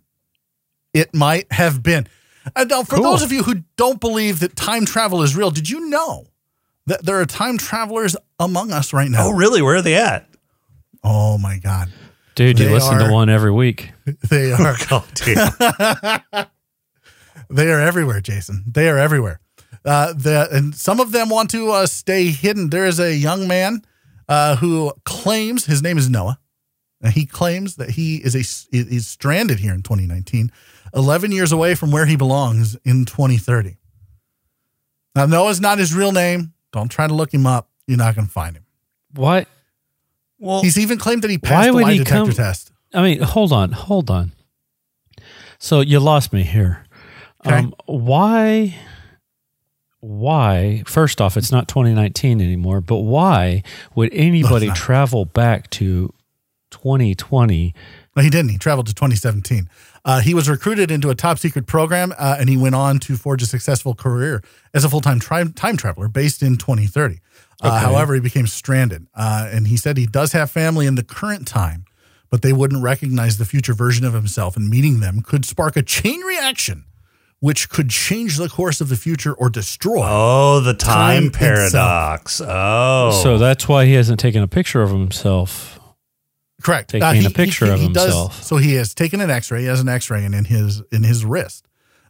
[0.94, 2.06] It might have been.
[2.56, 3.04] And now, for Cool.
[3.04, 6.26] those of you who don't believe that time travel is real, did you know
[6.86, 9.26] that there are time travelers among us right now?
[9.28, 9.62] Oh, really?
[9.62, 10.28] Where are they at?
[11.04, 11.90] Oh my God.
[12.34, 13.92] Dude, you listen are- to one every week.
[14.30, 15.50] They are God damn.
[17.50, 18.64] they are everywhere, Jason.
[18.66, 19.40] They are everywhere.
[19.84, 22.70] Uh, the and some of them want to uh, stay hidden.
[22.70, 23.82] There is a young man
[24.28, 26.38] uh, who claims his name is Noah.
[27.00, 28.44] And he claims that he is a
[28.76, 30.52] is stranded here in 2019,
[30.94, 33.76] 11 years away from where he belongs in 2030.
[35.14, 36.52] Now Noah's not his real name.
[36.72, 37.68] Don't try to look him up.
[37.86, 38.64] You're not going to find him.
[39.14, 39.46] Why?
[40.38, 42.72] Well, He's even claimed that he Why passed the lie detector come- test.
[42.94, 44.32] I mean, hold on, hold on.
[45.58, 46.84] So you lost me here.
[47.46, 47.56] Okay.
[47.56, 48.76] Um, why?
[50.00, 50.82] Why?
[50.86, 52.80] First off, it's not 2019 anymore.
[52.80, 53.62] But why
[53.94, 56.12] would anybody travel back to
[56.70, 57.74] 2020?
[58.16, 58.50] No, he didn't.
[58.50, 59.68] He traveled to 2017.
[60.04, 63.16] Uh, he was recruited into a top secret program, uh, and he went on to
[63.16, 64.42] forge a successful career
[64.74, 67.18] as a full time time traveler based in 2030.
[67.62, 67.76] Uh, Okay.
[67.78, 71.46] however, he became stranded, uh, and he said he does have family in the current
[71.46, 71.84] time,
[72.30, 75.82] but they wouldn't recognize the future version of himself, and meeting them could spark a
[75.82, 76.84] chain reaction,
[77.38, 80.00] which could change the course of the future or destroy.
[80.02, 82.40] oh, the time, Time paradox.
[82.44, 85.78] Oh, So that's why he hasn't taken a picture of himself.
[86.62, 86.90] Correct.
[86.90, 88.42] taking a picture of himself.
[88.42, 89.60] so he has taken an X-ray.
[89.62, 91.66] He has an X-ray, and in his in his wrist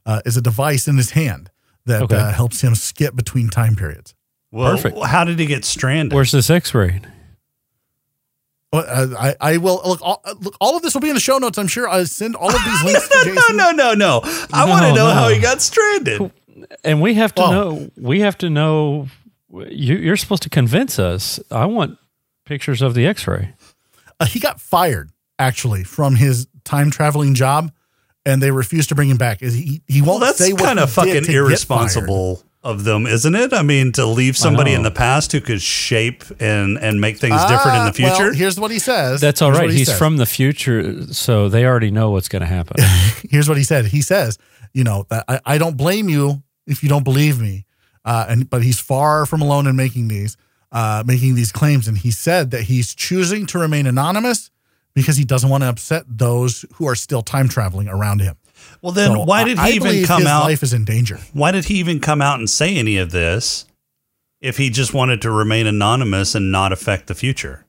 [0.07, 1.51] uh, is a device in his hand
[1.87, 2.17] that Okay.
[2.17, 4.15] uh, helps him skip between time periods.
[4.51, 4.99] well, perfect.
[5.05, 6.15] How did he get stranded?
[6.15, 7.01] Where's this X-ray?
[8.73, 10.01] Well, uh, I I will look.
[10.03, 11.59] All, uh, look, all of this will be in the show notes.
[11.59, 11.89] I'm sure.
[11.89, 13.57] I'll send all of these links to no, Jason.
[13.57, 14.21] no, no, no.
[14.53, 15.13] I No, want to know no.
[15.15, 16.33] how he got stranded.
[16.85, 17.51] And we have to Oh.
[17.51, 17.91] know.
[17.99, 19.09] We have to know.
[19.51, 21.39] You, you're supposed to convince us.
[21.51, 21.99] I want
[22.47, 23.53] pictures of the X-ray.
[24.23, 27.73] Uh, he got fired actually from his time traveling job,
[28.25, 29.43] and they refused to bring him back.
[29.43, 33.53] Is he he won't that's say what kind of fucking irresponsible of them, isn't it?
[33.53, 37.41] I mean, to leave somebody in the past who could shape and and make things
[37.47, 38.33] different in the Ah, well, future.
[38.35, 39.21] here's what he says.
[39.21, 39.71] That's all Here's right.
[39.71, 39.99] he He's says.
[39.99, 42.77] from the future, so they already know what's going to happen.
[43.31, 43.87] here's what he said.
[43.87, 44.39] He says,
[44.73, 47.67] you know, that I, I don't blame you if you don't believe me.
[48.05, 50.37] Uh, and but he's far from alone in making these
[50.73, 51.87] uh, making these claims.
[51.87, 54.51] And he said that he's choosing to remain anonymous
[54.95, 58.37] because he doesn't want to upset those who are still time traveling around him.
[58.81, 60.45] well, then So why did I- I he even come his out?
[60.45, 61.19] Life is in danger.
[61.33, 63.67] Why did he even come out and say any of this
[64.41, 67.65] if he just wanted to remain anonymous and not affect the future?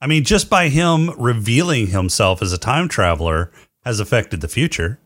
[0.00, 3.50] I mean, just by him revealing himself as a time traveler
[3.84, 4.98] has affected the future.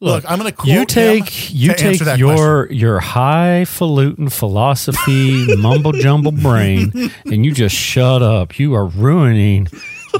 [0.00, 4.28] Look, I'm going to quote you him take you to take that your your highfalutin
[4.28, 6.92] philosophy mumble jumble brain
[7.24, 8.58] and you just shut up.
[8.58, 9.68] You are ruining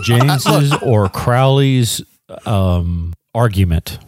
[0.03, 2.03] James's or Crowley's
[2.47, 3.99] um, argument.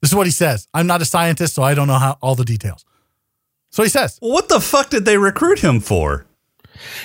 [0.00, 0.68] This is what he says.
[0.74, 2.84] I'm not a scientist, so I don't know how all the details.
[3.70, 6.26] So he says, what the fuck did they recruit him for?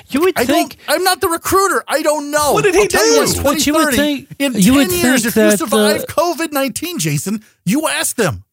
[0.09, 0.97] You would I think don't.
[0.97, 1.83] I'm not the recruiter.
[1.87, 2.53] I don't know.
[2.53, 3.37] What did he I'll tell you do?
[3.37, 6.05] in But you would think- in you 10 would years, think if you survive uh,
[6.05, 8.43] COVID 19, Jason, you ask them.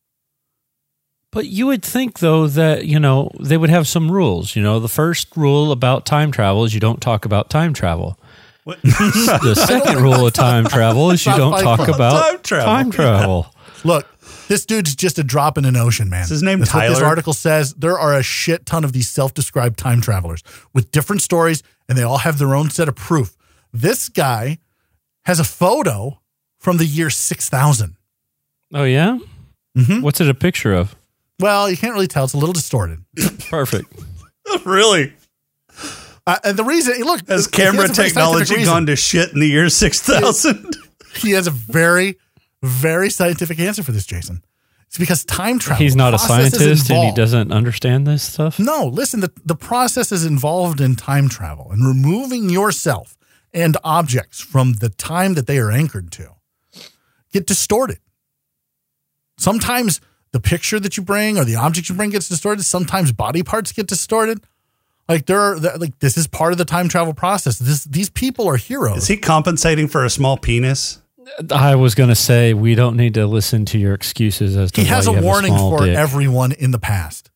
[1.32, 4.56] But you would think, though, that you know they would have some rules.
[4.56, 8.18] You know, the first rule about time travel is you don't talk about time travel.
[8.64, 8.78] What?
[8.82, 12.66] The second rule of time travel is you don't talk about Time travel.
[12.66, 13.54] Time travel.
[13.84, 14.06] Look,
[14.48, 16.22] this dude's just a drop in an ocean, man.
[16.24, 17.74] Is his name That's what this article says.
[17.74, 21.96] There are a shit ton of these self described time travelers with different stories, and
[21.98, 23.36] they all have their own set of proof.
[23.72, 24.58] This guy
[25.24, 26.20] has a photo
[26.58, 27.96] from the year 6000.
[28.74, 29.18] Oh yeah.
[29.76, 30.02] Mhm.
[30.02, 30.96] What's it a picture of?
[31.38, 32.24] Well, you can't really tell.
[32.24, 33.04] It's a little distorted.
[33.50, 33.92] Perfect.
[34.64, 35.12] really?
[36.26, 38.72] Uh, and the reason, look, Has camera a technology reason.
[38.72, 40.74] gone to shit in the year 6000?
[41.16, 42.18] He has a very,
[42.66, 44.44] very scientific answer for this, Jason.
[44.86, 45.82] It's because time travel.
[45.82, 48.58] He's not a scientist and he doesn't understand this stuff.
[48.58, 53.16] No, listen, the, the process is involved in time travel and removing yourself
[53.52, 56.30] and objects from the time that they are anchored to
[57.32, 57.98] get distorted.
[59.38, 60.00] Sometimes
[60.32, 62.62] the picture that you bring or the object you bring gets distorted.
[62.62, 64.44] Sometimes body parts get distorted.
[65.08, 67.58] Like there are like this is part of the time travel process.
[67.58, 68.98] This these people are heroes.
[68.98, 71.00] Is he compensating for a small penis?
[71.52, 74.80] I was going to say we don't need to listen to your excuses as to
[74.80, 75.96] he why has you a have warning small for dick.
[75.96, 77.30] everyone in the past.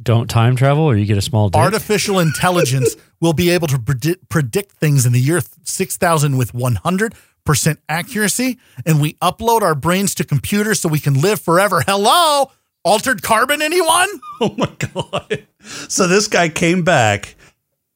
[0.00, 1.60] Don't time travel or you get a small dick.
[1.60, 7.76] Artificial intelligence will be able to predict, predict things in the year 6000 with 100%
[7.88, 11.82] accuracy, and we upload our brains to computers so we can live forever.
[11.86, 12.50] Hello?
[12.84, 14.08] Altered carbon, anyone?
[14.40, 15.46] Oh my God.
[15.88, 17.34] So this guy came back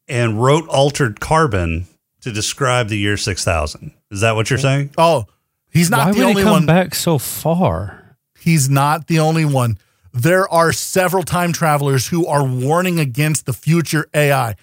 [0.08, 1.86] and wrote Altered Carbon
[2.22, 3.92] to describe the year 6000.
[4.10, 4.62] Is that what you're oh.
[4.62, 4.90] saying?
[4.98, 5.26] Oh,
[5.72, 6.66] he's not why the would he come one.
[6.66, 8.16] back so far?
[8.38, 9.78] He's not the only one.
[10.12, 14.56] There are several time travelers who are warning against the future AI.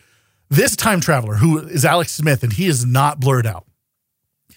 [0.50, 3.66] This time traveler, who is Alex Smith, and he is not blurred out.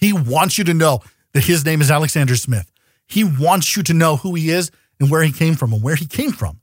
[0.01, 1.01] He wants you to know
[1.33, 2.71] that his name is Alexander Smith.
[3.07, 5.73] He wants you to know who he is and where he came from.
[5.73, 6.61] And where he came from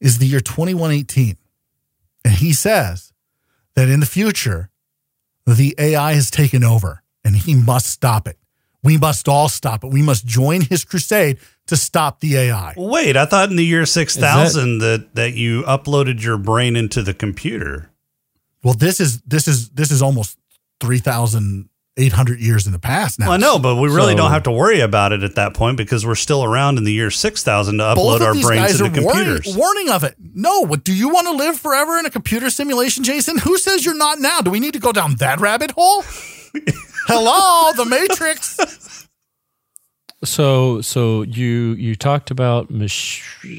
[0.00, 1.36] is the year 2118.
[2.24, 3.12] And he says
[3.74, 4.70] that in the future,
[5.46, 8.38] the AI has taken over and he must stop it.
[8.84, 9.92] We must all stop it.
[9.92, 12.74] We must join his crusade to stop the AI.
[12.76, 17.14] Wait, I thought in the year 6000 that, that you uploaded your brain into the
[17.14, 17.90] computer.
[18.64, 20.36] Well, this is this is this is almost
[20.80, 23.26] 3,800 years in the past now.
[23.26, 25.54] Well, I know, but we really So- don't have to worry about it at that
[25.54, 29.00] point because we're still around in the year 6000 to upload our brains guys into
[29.00, 29.56] are warning, computers.
[29.56, 30.16] warning of it.
[30.18, 33.38] No, what do you want to live forever in a computer simulation, Jason?
[33.38, 34.40] Who says you're not now?
[34.40, 36.04] Do we need to go down that rabbit hole?
[37.06, 39.08] Hello, the Matrix.
[40.24, 42.70] So so you you talked about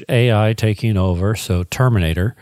[0.08, 1.34] AI taking over.
[1.34, 2.36] So Terminator.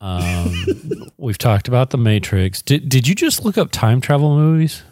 [0.00, 0.52] Um,
[1.16, 2.62] we've talked about the Matrix.
[2.62, 4.82] Did did you just look up time travel movies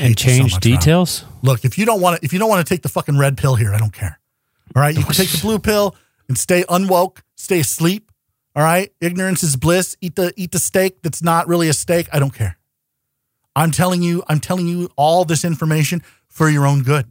[0.00, 0.60] and so change Rob.
[0.60, 1.24] details?
[1.42, 3.38] Look, if you don't want to, if you don't want to take the fucking red
[3.38, 4.18] pill here, I don't care.
[4.74, 5.94] All right, you can take the blue pill
[6.28, 8.10] and stay unwoke, stay asleep.
[8.54, 9.96] All right, ignorance is bliss.
[10.00, 12.08] Eat the eat the steak that's not really a steak.
[12.12, 12.58] I don't care.
[13.54, 17.06] I'm telling you, I'm telling you all this information for your own good.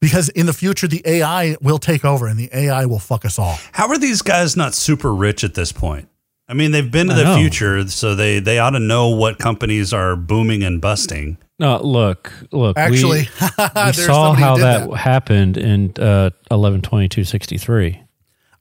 [0.00, 3.38] Because in the future, the AI will take over and the AI will fuck us
[3.38, 3.58] all.
[3.72, 6.08] How are these guys not super rich at this point?
[6.48, 7.36] I mean, they've been to I the know.
[7.36, 11.36] future, so they, they ought to know what companies are booming and busting.
[11.58, 12.78] No, look, look.
[12.78, 18.00] Actually, we, we saw how that, that, happened in uh, 112263.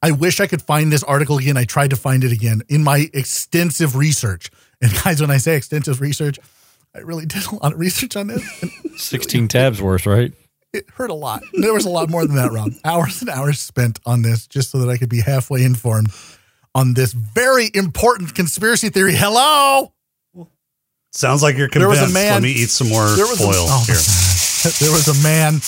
[0.02, 1.58] I wish I could find this article again.
[1.58, 4.50] I tried to find it again in my extensive research.
[4.82, 6.38] And guys, when I say extensive research,
[6.96, 8.62] I really did a lot of research on this.
[8.62, 10.32] And Sixteen tabs worth, right?
[10.74, 11.42] it hurt a lot.
[11.54, 12.72] There was a lot more than that, Rob.
[12.86, 16.12] Hours and hours spent on this just so that I could be halfway informed
[16.76, 19.16] on this very important conspiracy theory.
[19.16, 19.94] Hello.
[21.14, 22.16] Sounds like you're There was convinced.
[22.16, 23.96] a man- Let me eat some more There was foil a, oh, here.
[24.80, 25.60] there was a man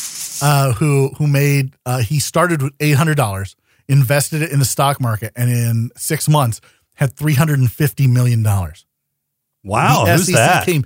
[0.41, 3.55] uh, who who made uh, he started with eight hundred dollars,
[3.89, 6.61] invested it in the stock market, and in six months
[6.95, 8.85] had three hundred and fifty million dollars.
[9.63, 10.65] Wow, the who's SEC that?
[10.65, 10.85] Came,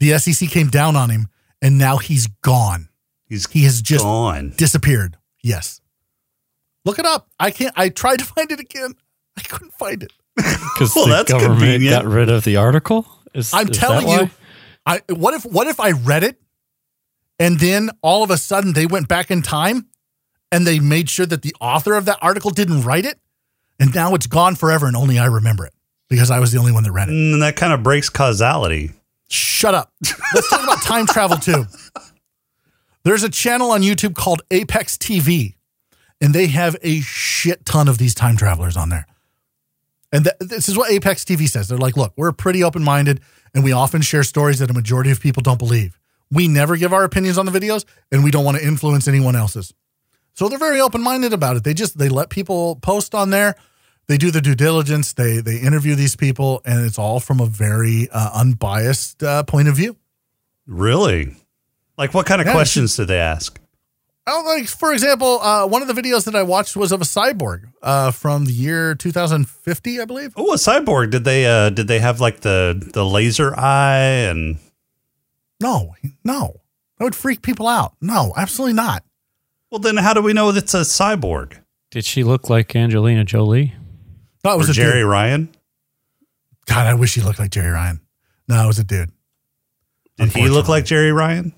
[0.00, 1.28] the SEC came down on him,
[1.62, 2.88] and now he's gone.
[3.24, 4.52] He's He has just gone.
[4.58, 5.16] disappeared.
[5.42, 5.80] Yes,
[6.84, 7.28] look it up.
[7.40, 7.72] I can't.
[7.76, 8.92] I tried to find it again.
[9.38, 10.12] I couldn't find it.
[10.74, 12.02] Because Well, the that's government convenient.
[12.02, 13.06] got rid of the article.
[13.34, 14.30] Is, I'm is telling that you.
[14.86, 16.40] I what if what if I read it,
[17.38, 19.86] and then all of a sudden they went back in time,
[20.52, 23.18] and they made sure that the author of that article didn't write it,
[23.80, 25.72] and now it's gone forever, and only I remember it
[26.08, 27.12] because I was the only one that read it.
[27.12, 28.92] And that kind of breaks causality.
[29.28, 29.90] Shut up.
[30.34, 31.64] Let's talk about time travel too.
[33.02, 35.54] There's a channel on YouTube called Apex TV,
[36.20, 39.06] and they have a shit ton of these time travelers on there.
[40.12, 41.68] And th- this is what Apex TV says.
[41.68, 43.20] They're like, look, we're pretty open minded,
[43.54, 45.98] and we often share stories that a majority of people don't believe.
[46.30, 49.34] We never give our opinions on the videos, and we don't want to influence anyone
[49.34, 49.72] else's.
[50.34, 51.64] So they're very open minded about it.
[51.64, 53.54] They just they let people post on there.
[54.08, 55.12] They do the due diligence.
[55.12, 59.68] They they interview these people, and it's all from a very uh, unbiased uh, point
[59.68, 59.96] of view.
[60.66, 61.36] Really?
[61.98, 63.60] Like, what kind of Yeah, questions did they ask?
[64.26, 67.04] Oh, like for example, uh, one of the videos that I watched was of a
[67.04, 70.32] cyborg uh, from the year 2050, I believe.
[70.36, 71.10] Oh, a cyborg.
[71.10, 74.58] Did they uh did they have like the the laser eye and
[75.60, 76.60] No, no,
[76.98, 77.94] that would freak people out.
[78.00, 79.02] No, absolutely not.
[79.72, 81.56] Well then how do we know it's a cyborg?
[81.90, 83.74] Did she look like Angelina Jolie?
[84.44, 85.06] No, it Or was a Jeri dude.
[85.06, 85.48] Ryan?
[86.66, 88.02] God, I wish he looked like Jeri Ryan.
[88.48, 89.10] No, it was a dude.
[90.18, 91.54] Did he look like Jeri Ryan?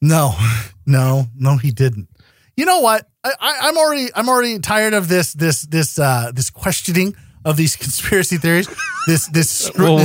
[0.00, 0.34] No,
[0.86, 2.08] no, no, he didn't.
[2.56, 3.08] You know what?
[3.24, 7.56] I, I, I'm already I'm already tired of this this this uh, this questioning of
[7.56, 8.68] these conspiracy theories.
[9.08, 9.98] This this Well,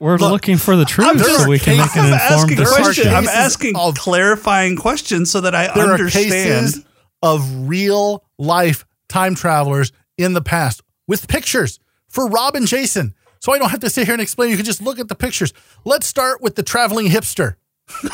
[0.00, 2.56] we're- Look, looking for the truth there so we can make an I'm informed asking
[2.56, 2.96] there are questions.
[2.96, 3.14] decision.
[3.14, 6.26] I'm asking of- clarifying questions so that I there understand.
[6.26, 6.84] are cases
[7.22, 13.14] of real life time travelers in the past with pictures for Rob and Jason.
[13.40, 14.50] So I don't have to sit here and explain.
[14.50, 15.52] You can just look at the pictures.
[15.84, 17.54] Let's start with the traveling hipster.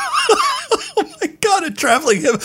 [0.96, 2.40] Oh my God, a traveling hip.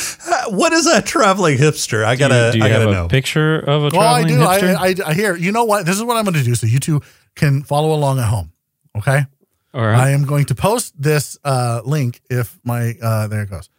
[0.48, 2.04] What is a traveling hipster?
[2.04, 3.08] I gotta, do you, I have gotta a know.
[3.08, 4.46] picture of a Well, I traveling do.
[4.46, 4.76] hipster?
[4.76, 5.36] I, I, I hear.
[5.36, 5.86] You know what?
[5.86, 7.02] This is what I'm going to do so you two
[7.36, 8.52] can follow along at home.
[8.98, 9.26] Okay.
[9.74, 10.00] All right.
[10.00, 13.70] I am going to post this uh, link if my uh, there it goes.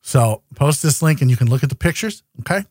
[0.00, 2.22] So post this link and you can look at the pictures.
[2.40, 2.64] Okay.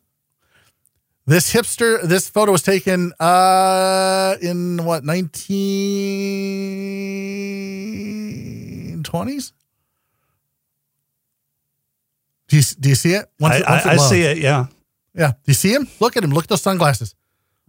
[1.26, 5.54] This hipster, this photo was taken uh, in what nineteen
[9.04, 9.54] twenties.
[12.48, 13.30] Do you do you see it?
[13.40, 14.38] Once I, once I, I see it.
[14.40, 14.68] Yeah.
[15.14, 15.32] Yeah.
[15.32, 15.88] Do you see him?
[16.00, 16.32] Look at him.
[16.32, 17.14] Look at those sunglasses.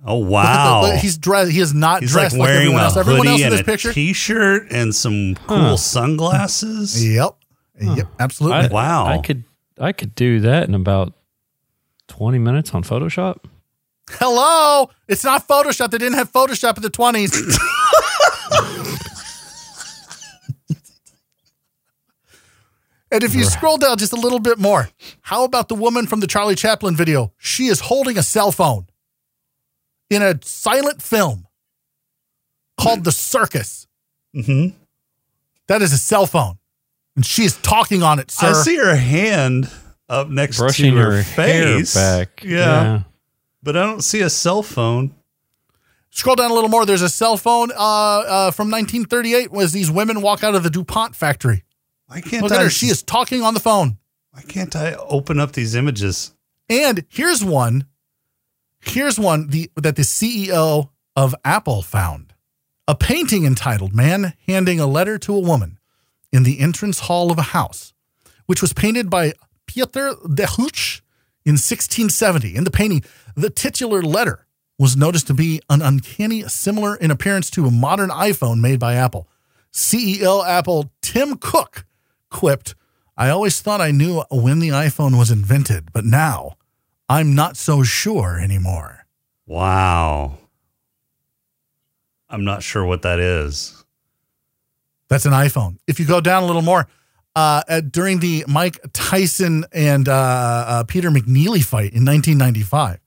[0.04, 0.82] Oh Look at the- wow.
[0.82, 1.52] look, he's dressed.
[1.52, 2.96] He is not He's dressed like, wearing everyone a else.
[2.96, 3.92] Everyone else in this picture.
[3.92, 7.04] t-shirt and some cool sunglasses.
[7.06, 7.36] Yep.
[7.80, 8.08] Yep.
[8.18, 8.58] Absolutely.
[8.58, 9.06] I, Wow.
[9.06, 9.44] I could
[9.78, 11.14] I could do that in about
[12.08, 13.44] twenty minutes on Photoshop.
[14.10, 14.90] Hello.
[15.08, 15.90] It's not Photoshop.
[15.90, 17.30] They didn't have Photoshop in the 20s.
[23.12, 24.88] and if you scroll down just a little bit more,
[25.22, 27.32] how about the woman from the Charlie Chaplin video?
[27.38, 28.86] She is holding a cell phone
[30.10, 31.46] in a silent film
[32.78, 33.86] called The Circus.
[34.36, 34.74] Mhm.
[35.68, 36.58] That is a cell phone.
[37.16, 38.50] And she is talking on it, sir.
[38.50, 39.70] I see her hand
[40.08, 41.94] up next Brushing to her, her hair face.
[41.94, 42.42] back.
[42.44, 43.02] Yeah,
[43.62, 45.14] but I don't see a cell phone.
[46.10, 46.84] Scroll down a little more.
[46.84, 50.70] There's a cell phone uh, uh, from 1938 as these women walk out of the
[50.70, 51.62] DuPont factory.
[52.06, 52.56] Why can't Look I?
[52.56, 52.70] at her.
[52.70, 53.98] She is talking on the phone.
[54.32, 56.32] Why can't I open up these images?
[56.68, 57.86] And here's one.
[58.80, 62.34] Here's one the, that the CEO of Apple found.
[62.88, 65.78] A painting entitled Man Handing a Letter to a Woman
[66.32, 67.92] in the Entrance Hall of a House,
[68.46, 69.32] which was painted by
[69.66, 71.02] Pieter de Hooch
[71.44, 72.56] in 1670.
[72.56, 73.04] In the painting,
[73.36, 74.46] the titular letter
[74.78, 78.94] was noticed to be an uncanny similar in appearance to a modern iPhone made by
[78.94, 79.28] Apple.
[79.72, 81.84] CEO Apple Tim Cook
[82.30, 82.74] quipped,
[83.16, 86.56] I always thought I knew when the iPhone was invented, but now
[87.10, 89.04] I'm not so sure anymore.
[89.44, 90.38] Wow.
[92.28, 93.84] I'm not sure what that is.
[95.08, 95.78] That's an iPhone.
[95.88, 96.86] If you go down a little more,
[97.34, 100.12] uh, at, during the Mike Tyson and uh,
[100.68, 103.00] uh, Peter McNeeley fight in 1995,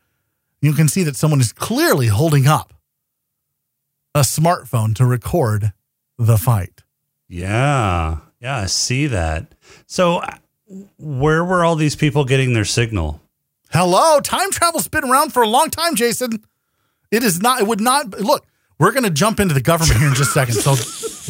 [0.62, 2.74] you can see that someone is clearly holding up
[4.14, 5.72] a smartphone to record
[6.18, 6.84] the fight.
[7.30, 8.18] Yeah.
[8.42, 9.56] Yeah, I see that.
[9.88, 10.36] So, uh,
[10.98, 13.22] where were all these people getting their signal?
[13.74, 16.44] Hello, time travel's been around for a long time, Jason.
[17.12, 17.60] It is not.
[17.62, 18.20] It would not.
[18.20, 18.46] Look,
[18.78, 20.54] we're going to jump into the government here in just a second.
[20.56, 20.76] So,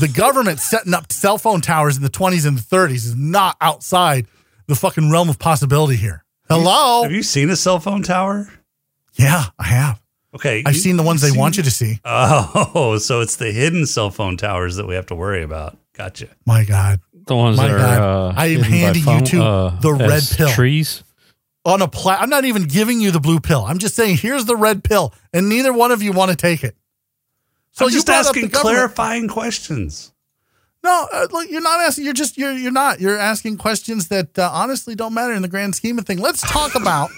[0.02, 3.56] the government setting up cell phone towers in the 20s and the 30s is not
[3.62, 4.28] outside
[4.68, 6.24] the fucking realm of possibility here.
[6.50, 7.04] Hello.
[7.04, 8.52] Have you seen a cell phone tower?
[9.14, 10.02] Yeah, I have.
[10.36, 10.64] Okay.
[10.66, 12.00] I've you- seen the ones they seen- want you to see.
[12.04, 15.78] Oh, so it's the hidden cell phone towers that we have to worry about.
[15.94, 16.28] Gotcha.
[16.46, 17.00] My God.
[17.26, 18.00] The ones My that God.
[18.00, 18.30] are.
[18.32, 20.50] Uh, I am hidden by handing you to uh, the red as pill.
[20.50, 21.04] Trees.
[21.66, 23.64] On a pla- I'm not even giving you the blue pill.
[23.66, 26.64] I'm just saying here's the red pill, and neither one of you want to take
[26.64, 26.76] it.
[27.72, 30.12] So I'm just asking clarifying questions.
[30.84, 32.04] No, uh, look, you're not asking.
[32.04, 33.00] You're just you're you're not.
[33.00, 36.20] You're asking questions that uh, honestly don't matter in the grand scheme of things.
[36.20, 37.10] Let's talk about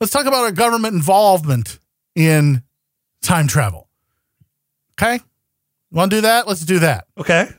[0.00, 1.78] let's talk about our government involvement
[2.14, 2.62] in
[3.22, 3.88] time travel.
[4.98, 5.20] Okay,
[5.92, 6.48] want to do that?
[6.48, 7.06] Let's do that.
[7.18, 7.44] Okay.
[7.44, 7.56] Have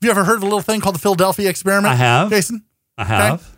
[0.00, 1.92] you ever heard of a little thing called the Philadelphia experiment?
[1.92, 2.30] I have.
[2.30, 2.64] Jason.
[2.98, 3.51] I have.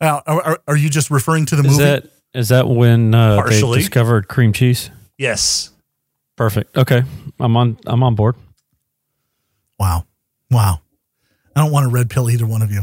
[0.00, 1.74] Now, are, are, you just referring to the movie?
[1.74, 1.90] Is movie?
[1.90, 4.90] that is that when uh, they discovered cream cheese?
[5.16, 5.70] Yes.
[6.36, 6.76] Perfect.
[6.76, 7.02] Okay,
[7.40, 7.78] I'm on.
[7.84, 8.36] I'm on board.
[9.78, 10.04] Wow.
[10.50, 10.80] Wow.
[11.56, 12.82] I don't want to red pill either one of you.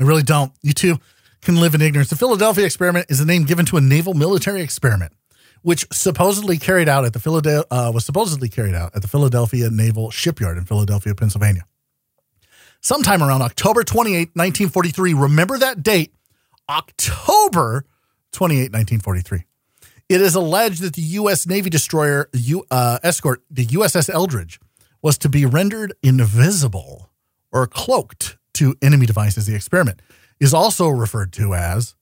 [0.00, 0.52] I really don't.
[0.62, 0.98] You two
[1.42, 2.10] can live in ignorance.
[2.10, 5.12] The Philadelphia experiment is a name given to a naval military experiment,
[5.62, 9.70] which supposedly carried out at the Philadelphia uh, was supposedly carried out at the Philadelphia
[9.70, 11.64] Naval Shipyard in Philadelphia, Pennsylvania.
[12.88, 15.12] Sometime around October 28, 1943.
[15.12, 16.14] Remember that date,
[16.70, 17.84] October
[18.32, 19.44] 28, 1943.
[20.08, 21.46] It is alleged that the U.S.
[21.46, 22.30] Navy destroyer
[22.70, 24.58] uh, escort, the USS Eldridge,
[25.02, 27.10] was to be rendered invisible
[27.52, 29.44] or cloaked to enemy devices.
[29.44, 30.00] The experiment
[30.40, 31.94] is also referred to as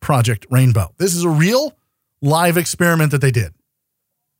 [0.00, 0.92] Project Rainbow.
[0.98, 1.78] This is a real
[2.20, 3.54] live experiment that they did.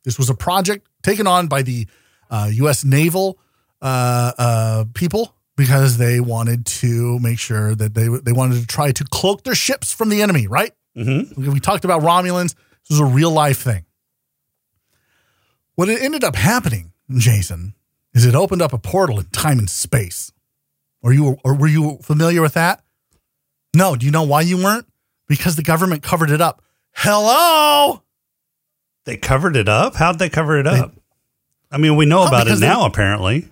[0.03, 1.87] This was a project taken on by the
[2.29, 2.83] uh, U.S.
[2.83, 3.39] naval
[3.81, 8.91] uh, uh, people because they wanted to make sure that they they wanted to try
[8.91, 10.47] to cloak their ships from the enemy.
[10.47, 10.71] Right?
[10.97, 11.51] Mm-hmm.
[11.51, 12.53] We talked about Romulans.
[12.87, 13.85] This was a real life thing.
[15.75, 17.73] What it ended up happening, Jason,
[18.13, 20.31] is it opened up a portal in time and space.
[21.03, 22.83] Are you or were you familiar with that?
[23.75, 23.95] No.
[23.95, 24.85] Do you know why you weren't?
[25.27, 26.61] Because the government covered it up.
[26.95, 28.03] Hello.
[29.05, 29.95] They covered it up.
[29.95, 30.93] How'd they cover it up?
[31.71, 33.49] I mean, we know about it because they- now, apparently.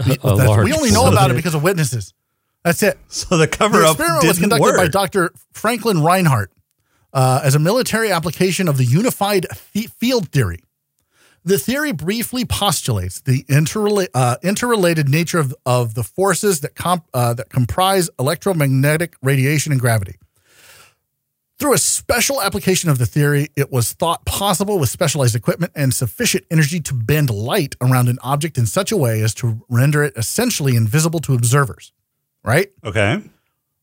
[0.00, 2.12] A That's- large we only know about it because of witnesses.
[2.64, 2.98] That's it.
[3.08, 4.76] So the cover The up experiment was conducted work.
[4.76, 5.32] by Dr.
[5.52, 6.52] Franklin Reinhardt
[7.12, 10.62] uh, as a military application of the unified the- field theory.
[11.42, 17.08] The theory briefly postulates the interrela- uh, interrelated nature of, of the forces that, comp-
[17.14, 20.16] uh, that comprise electromagnetic radiation and gravity.
[21.60, 25.92] Through a special application of the theory, it was thought possible with specialized equipment and
[25.92, 30.02] sufficient energy to bend light around an object in such a way as to render
[30.02, 31.92] it essentially invisible to observers.
[32.42, 32.72] Right?
[32.82, 33.22] okay.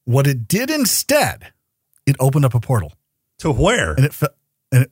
[0.05, 1.51] What it did instead,
[2.07, 2.93] it opened up a portal
[3.39, 3.91] To where?
[3.93, 4.27] and it fe-
[4.71, 4.91] and it,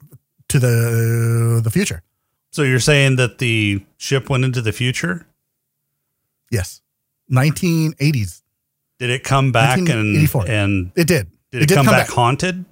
[0.50, 2.04] to the the future.
[2.52, 5.26] So you're saying that the ship went into the future?
[6.52, 6.82] Yes,
[7.32, 8.44] 1980s.
[9.00, 10.48] Did it come back and 1984.
[10.48, 11.32] and It did.
[11.52, 12.66] did it, come, back, haunted?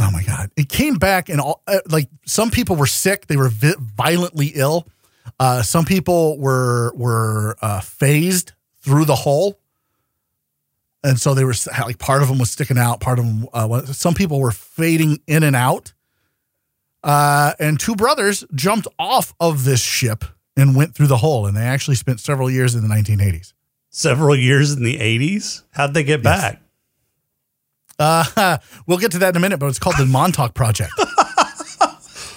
[0.00, 0.50] Oh my god!
[0.56, 3.26] It came back and all uh, like some people were sick.
[3.28, 4.88] They were vi- violently ill.
[5.38, 9.58] Uh, some people were were uh, phased through the hole,
[11.04, 13.00] and so they were like part of them was sticking out.
[13.00, 13.46] Part of them.
[13.52, 15.92] Uh, some people were fading in and out.
[17.04, 20.24] Uh, and two brothers jumped off of this ship
[20.56, 23.52] and went through the hole, and they actually spent several years in the 1980s.
[23.90, 25.62] Several years in the 80s?
[25.72, 26.40] How'd they get Yes.
[26.40, 26.62] back?
[27.98, 30.92] Uh, we'll get to that in a minute, but it's called the Montauk Project.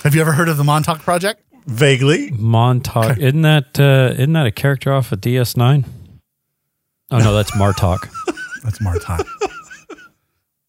[0.03, 1.43] Have you ever heard of the Montauk Project?
[1.65, 2.31] Vaguely.
[2.31, 3.17] Montauk.
[3.17, 5.85] Isn't that uh, isn't that a character off of DS9?
[7.11, 8.09] Oh no, that's Martok.
[8.63, 9.25] That's Martok.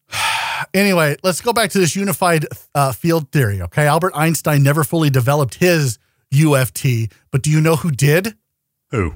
[0.73, 3.61] anyway, let's go back to this unified uh, field theory.
[3.61, 5.99] Okay, Albert Einstein never fully developed his
[6.31, 8.35] UFT, but do you know who did?
[8.91, 9.15] Who?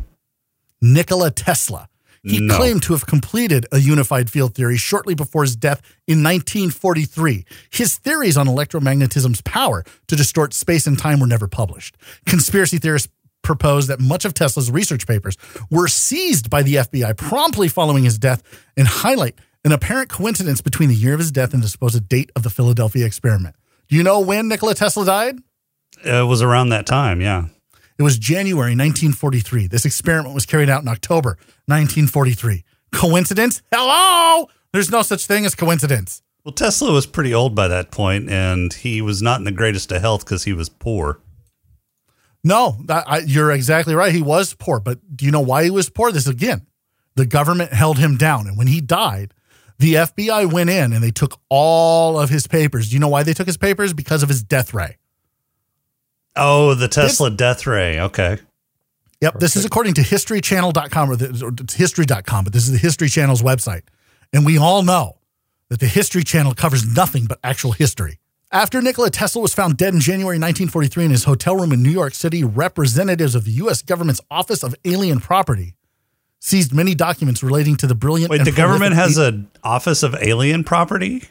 [0.81, 1.87] Nikola Tesla.
[2.23, 2.55] He No.
[2.55, 7.45] claimed to have completed a unified field theory shortly before his death in 1943.
[7.69, 11.97] His theories on electromagnetism's power to distort space and time were never published.
[12.25, 13.09] Conspiracy theorists
[13.41, 15.35] propose that much of Tesla's research papers
[15.69, 18.41] were seized by the FBI promptly following his death
[18.77, 22.31] and highlight an apparent coincidence between the year of his death and the supposed date
[22.37, 23.55] of the Philadelphia experiment.
[23.89, 25.39] Do you know when Nikola Tesla died?
[26.05, 27.45] It was around that time, yeah.
[27.97, 29.67] It was January 1943.
[29.67, 31.37] This experiment was carried out in October
[31.67, 32.63] 1943.
[32.91, 33.61] Coincidence?
[33.71, 34.47] Hello!
[34.71, 36.21] There's no such thing as coincidence.
[36.43, 39.91] Well, Tesla was pretty old by that point, and he was not in the greatest
[39.91, 41.19] of health because he was poor.
[42.43, 44.13] No, that, I, you're exactly right.
[44.13, 46.11] He was poor, but do you know why he was poor?
[46.11, 46.67] This again,
[47.15, 49.33] the government held him down, and when he died,
[49.79, 52.89] the FBI went in and they took all of his papers.
[52.89, 53.93] Do you know why they took his papers?
[53.93, 54.97] Because of his death ray.
[56.35, 57.99] Oh, the Tesla death ray.
[57.99, 58.39] Okay.
[59.21, 59.39] Yep.
[59.39, 63.41] This is according to historychannel.com or, the, or history.com, but this is the History Channel's
[63.41, 63.83] website.
[64.33, 65.19] And we all know
[65.69, 68.19] that the History Channel covers nothing but actual history.
[68.51, 71.89] After Nikola Tesla was found dead in January 1943 in his hotel room in New
[71.89, 73.81] York City, representatives of the U.S.
[73.81, 75.73] government's Office of Alien Property
[76.39, 78.29] seized many documents relating to the brilliant.
[78.29, 81.23] Wait, the government has an office of alien property?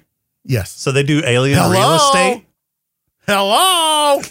[0.44, 0.70] yes.
[0.70, 1.72] So they do alien Hello?
[1.72, 2.46] real estate?
[3.26, 4.22] Hello.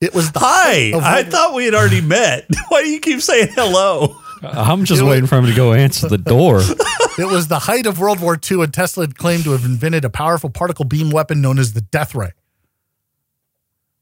[0.00, 0.92] It was the Hi.
[0.94, 2.46] of I thought we had already met.
[2.68, 4.16] Why do you keep saying hello?
[4.42, 6.62] I'm just You know waiting for him to go answer the door.
[7.18, 10.04] It was the height of World War II, and Tesla had claimed to have invented
[10.04, 12.30] a powerful particle beam weapon known as the death ray.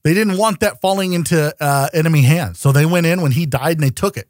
[0.02, 3.46] They didn't want that falling into uh, enemy hands, so they went in when he
[3.46, 4.28] died and they took it.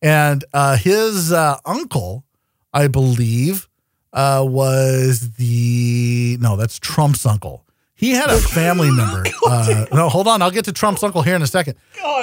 [0.00, 2.24] And uh, his uh, uncle,
[2.72, 3.68] I believe,
[4.14, 7.66] uh, was the no, that's Trump's uncle.
[8.02, 9.24] He had a family member.
[9.46, 11.76] Uh, no, hold on, I'll get to Trump's uncle here in a second.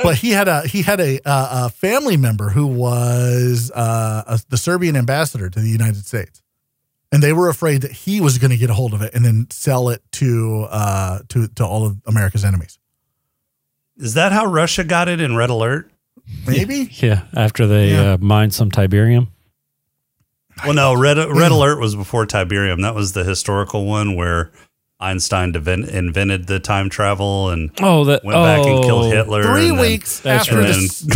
[0.04, 4.40] But he had a he had a, uh, a family member who was uh, a,
[4.50, 6.42] the Serbian ambassador to the United States,
[7.14, 9.24] and they were afraid that he was going to get a hold of it and
[9.24, 12.78] then sell it to uh, to to all of America's enemies.
[13.98, 15.90] Is that how Russia got it in Red Alert?
[16.46, 18.14] Maybe Yeah, after they Yeah.
[18.14, 19.28] uh, mined some Tiberium.
[20.66, 22.82] Well, no, Red, Red Alert was before Tiberium.
[22.82, 24.52] That was the historical one where
[25.00, 29.10] Einstein deven- invented the time travel and Oh, that went back and killed oh.
[29.12, 29.44] Hitler.
[29.44, 30.68] three and then- weeks That's after right.
[30.68, 31.08] this.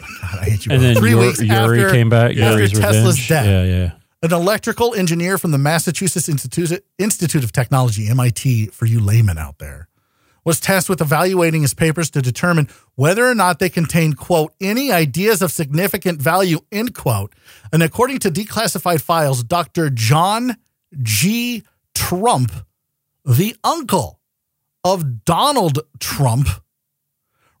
[0.00, 0.72] Oh God, I hate you.
[0.72, 0.82] And both.
[0.82, 2.30] then three Yuri, weeks Yuri after, came back.
[2.36, 3.28] after Yuri's Tesla's revenge.
[3.28, 3.46] death.
[3.46, 3.90] Yeah, yeah.
[4.22, 9.58] an electrical engineer from the Massachusetts Institute, Institute of Technology, MIT, for you laymen out
[9.58, 9.88] there,
[10.44, 14.92] was tasked with evaluating his papers to determine whether or not they contained, quote, any
[14.92, 17.34] ideas of significant value, end quote.
[17.72, 19.88] And according to declassified files, Dr.
[19.88, 20.56] John
[21.02, 21.62] G.
[21.94, 22.52] Trump,
[23.28, 24.20] the uncle
[24.82, 26.48] of Donald Trump,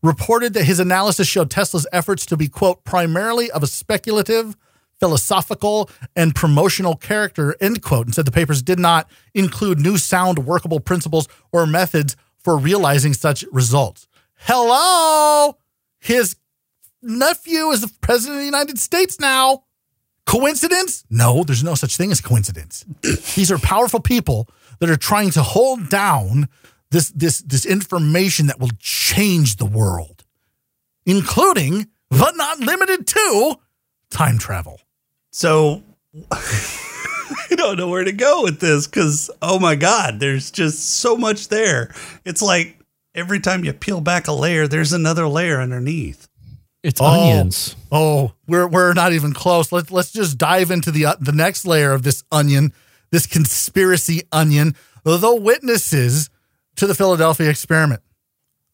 [0.02, 4.56] reported that his analysis showed Tesla's efforts to be, quote, primarily of a speculative,
[4.98, 10.40] philosophical, and promotional character, end quote, and said the papers did not include new sound
[10.40, 14.06] workable principles or methods for realizing such results.
[14.36, 15.58] Hello!
[15.98, 16.36] His
[17.02, 19.64] nephew is the president of the United States now.
[20.24, 21.04] Coincidence?
[21.10, 22.84] No, there's no such thing as coincidence.
[23.34, 24.48] These are powerful people
[24.80, 26.48] that are trying to hold down
[26.90, 30.24] this this this information that will change the world,
[31.06, 33.56] including but not limited to
[34.10, 34.80] time travel.
[35.32, 35.82] So
[36.30, 41.16] I don't know where to go with this because, oh my God, there's just so
[41.16, 41.94] much there.
[42.24, 42.78] It's like
[43.14, 46.28] every time you peel back a layer, there's another layer underneath.
[46.82, 47.06] It's Oh.
[47.06, 47.76] onions.
[47.90, 49.72] Oh, we're we're not even close.
[49.72, 52.72] Let's let's just dive into the uh, the next layer of this onion,
[53.10, 54.74] this conspiracy onion.
[55.04, 56.30] The witnesses
[56.76, 58.02] to the Philadelphia experiment.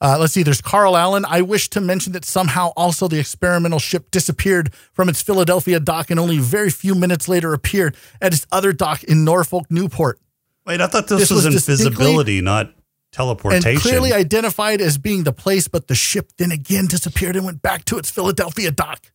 [0.00, 1.24] Uh, let's see, there's Carl Allen.
[1.26, 6.10] I wish to mention that somehow also the experimental ship disappeared from its Philadelphia dock
[6.10, 10.18] and only very few minutes later appeared at its other dock in Norfolk, Newport.
[10.66, 12.74] Wait, I thought this, This was, was invisibility, not
[13.12, 13.70] teleportation.
[13.70, 17.62] And clearly identified as being the place, but the ship then again disappeared and went
[17.62, 19.10] back to its Philadelphia dock.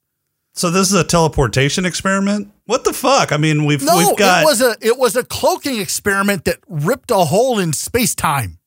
[0.60, 2.52] So this is a teleportation experiment.
[2.66, 3.32] What the fuck?
[3.32, 6.58] I mean, we've No, we've got it was a it was a cloaking experiment that
[6.68, 8.60] ripped a hole in space time.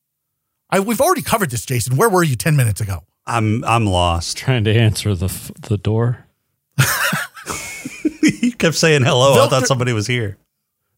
[0.71, 1.95] I, we've already covered this, Jason.
[1.95, 3.03] Where were you ten minutes ago?
[3.27, 4.37] I'm I'm lost.
[4.37, 6.25] Trying to answer the f- the door.
[8.23, 9.45] you kept saying hello.
[9.45, 10.37] I thought somebody was here.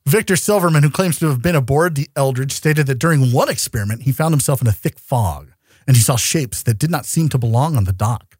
[0.06, 4.04] Victor Silverman, who claims to have been aboard the Eldridge, stated that during one experiment,
[4.04, 5.52] he found himself in a thick fog
[5.88, 8.35] and he saw shapes that did not seem to belong on the dock.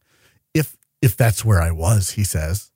[1.02, 2.70] If that's where I was, he says.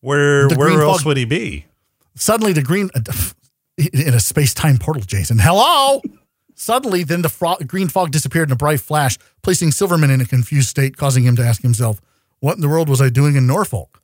[0.00, 1.66] Where The where else fog- would he be?
[2.14, 2.90] Suddenly, the green
[3.76, 5.38] in a space time portal, Jason.
[5.38, 6.00] Hello.
[6.54, 10.26] Suddenly, then the fro- green fog disappeared in a bright flash, placing Silverman in a
[10.26, 12.00] confused state, causing him to ask himself,
[12.40, 14.02] "What in the world was I doing in Norfolk?"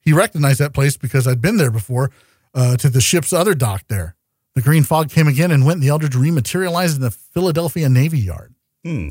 [0.00, 2.10] He recognized that place because I'd been there before
[2.54, 4.14] uh, to the ship's other dock there.
[4.54, 8.18] The green fog came again and went, and the Eldridge rematerialized in the Philadelphia Navy
[8.20, 8.54] Yard.
[8.84, 9.08] Hmm.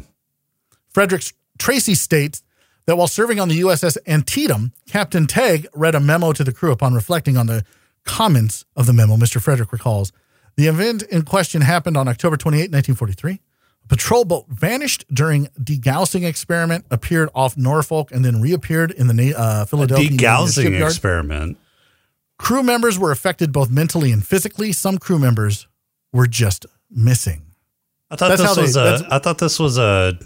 [0.90, 1.24] Frederick
[1.58, 2.42] Tracy states
[2.88, 6.72] that while serving on the USS Antietam, Captain Tegg read a memo to the crew
[6.72, 7.64] upon reflecting on the
[8.06, 9.16] comments of the memo.
[9.18, 9.42] Mr.
[9.42, 10.12] Frederick recalls
[10.56, 13.34] the event in question happened on October 28, 1943.
[13.84, 19.36] A patrol boat vanished during degaussing experiment, appeared off Norfolk, and then reappeared in the
[19.38, 21.58] uh, Philadelphia Union Degaussing experiment.
[22.40, 24.72] Crew members were affected both mentally and physically.
[24.72, 25.68] Some crew members
[26.14, 27.44] were just missing.
[28.10, 28.80] I thought That's this was a.
[28.80, 30.18] that's- I thought this was a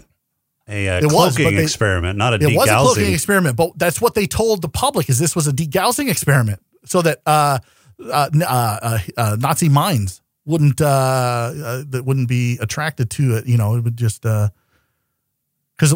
[0.72, 3.56] a, uh It was, cloaking but they- experiment, not a It was a cloaking experiment,
[3.56, 7.20] but that's what they told the public is this was a degaussing experiment so that
[7.26, 7.58] uh,
[8.02, 13.46] uh, uh, uh, uh, Nazi minds wouldn't uh, uh, that wouldn't be attracted to it.
[13.46, 14.50] You know, it would just because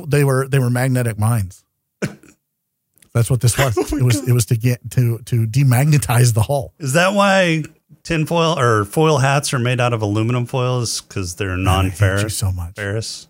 [0.07, 1.65] they were they were magnetic mines.
[3.13, 3.77] That's what this was.
[3.93, 6.75] It was it was to get to to demagnetize the hull.
[6.79, 7.65] Is that why
[8.03, 11.65] tinfoil or foil hats are made out of aluminum foils because they're I hate you
[11.65, 12.37] non-ferrous?
[12.37, 12.77] so much.
[12.77, 13.27] Ferrous.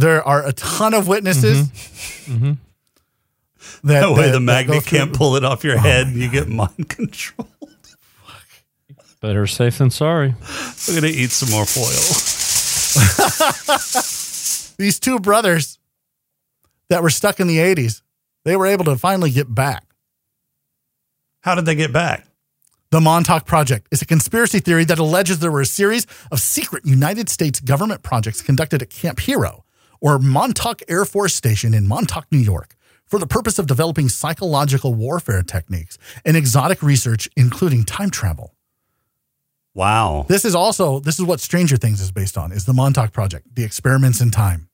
[0.00, 1.68] There are a ton of witnesses.
[2.26, 2.58] Mhm.
[3.84, 6.28] That, That way, that- the magnet through- can't pull it off your head, and you
[6.28, 7.48] get mind control.
[9.20, 10.34] Better safe than sorry.
[10.88, 12.00] We're gonna eat some more foil.
[14.78, 15.78] these two brothers
[16.88, 18.02] that were stuck in the 80s,
[18.44, 19.84] they were able to finally get back.
[21.42, 22.26] How did they get back?
[22.90, 26.84] The Montauk Project is a conspiracy theory that alleges there were a series of secret
[26.84, 29.64] United States government projects conducted at Camp Hero
[30.00, 32.76] or Montauk Air Force Station in Montauk, New York,
[33.06, 38.54] for the purpose of developing psychological warfare techniques and exotic research, including time travel.
[39.74, 40.26] Wow.
[40.28, 43.54] This is also this is what Stranger Things is based on: is the Montauk Project,
[43.54, 44.68] the experiments in time.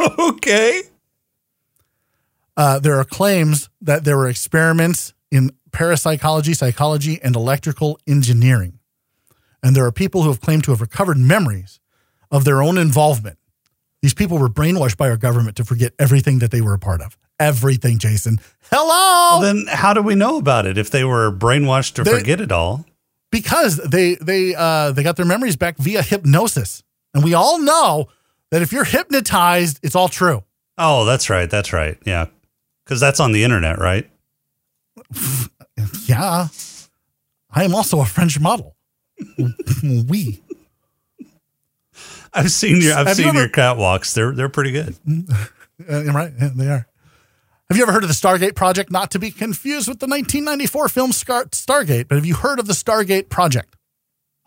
[0.18, 0.82] okay.
[2.56, 8.78] Uh, there are claims that there were experiments in parapsychology, psychology, and electrical engineering.
[9.62, 11.80] And there are people who have claimed to have recovered memories
[12.34, 13.38] of their own involvement.
[14.02, 17.00] These people were brainwashed by our government to forget everything that they were a part
[17.00, 17.16] of.
[17.40, 18.38] Everything, Jason.
[18.70, 19.40] Hello.
[19.40, 22.40] Well, then how do we know about it if they were brainwashed to They- forget
[22.42, 22.84] it all?
[23.32, 28.06] because they they uh, they got their memories back via hypnosis, and we all know
[28.52, 30.44] that if you're hypnotized, it's all true.
[30.78, 31.50] Oh, that's right.
[31.50, 31.96] That's right.
[32.06, 32.26] Yeah.
[32.84, 34.08] Because that's on the internet, right?
[36.06, 36.48] Yeah,
[37.50, 38.76] I am also a French model.
[39.82, 40.40] we.
[42.34, 44.14] I've seen your I've Have you seen ever- your catwalks.
[44.14, 44.96] They're they're pretty good.
[45.08, 46.86] Uh, right, yeah, they are.
[47.68, 48.90] Have you ever heard of the Stargate Project?
[48.90, 52.66] Not to be confused with the 1994 film Scar- Stargate, but have you heard of
[52.66, 53.74] the Stargate Project?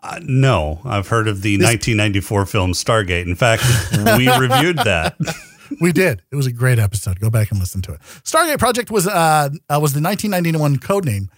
[0.02, 3.26] Uh, no, I've heard of the 1994 film Stargate.
[3.26, 3.64] In fact,
[4.16, 5.16] we reviewed that.
[5.82, 6.22] We did.
[6.32, 7.20] It was a great episode.
[7.20, 8.00] Go back and listen to it.
[8.24, 11.28] Stargate Project was uh, uh, was the 1991 code name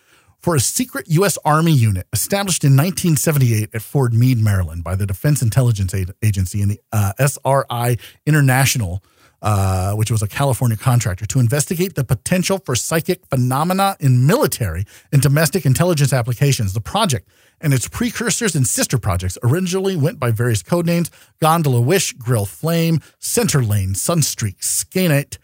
[0.41, 1.39] for a secret U.S.
[1.45, 6.71] Army unit established in 1978 at Fort Meade, Maryland, by the Defense Intelligence Agency and
[6.71, 9.03] the uh, SRI International,
[9.43, 14.85] uh, which was a California contractor, to investigate the potential for psychic phenomena in military
[15.13, 16.73] and domestic intelligence applications.
[16.73, 17.29] The project
[17.61, 21.11] and its precursors and sister projects originally went by various code names
[21.41, 25.37] Gondola Wish, Grill Flame, Center Lane, Sunstreak, Scanate,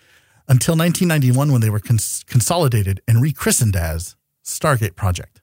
[0.48, 4.16] until 1991 when they were cons- consolidated and rechristened as
[4.46, 5.42] Stargate Project.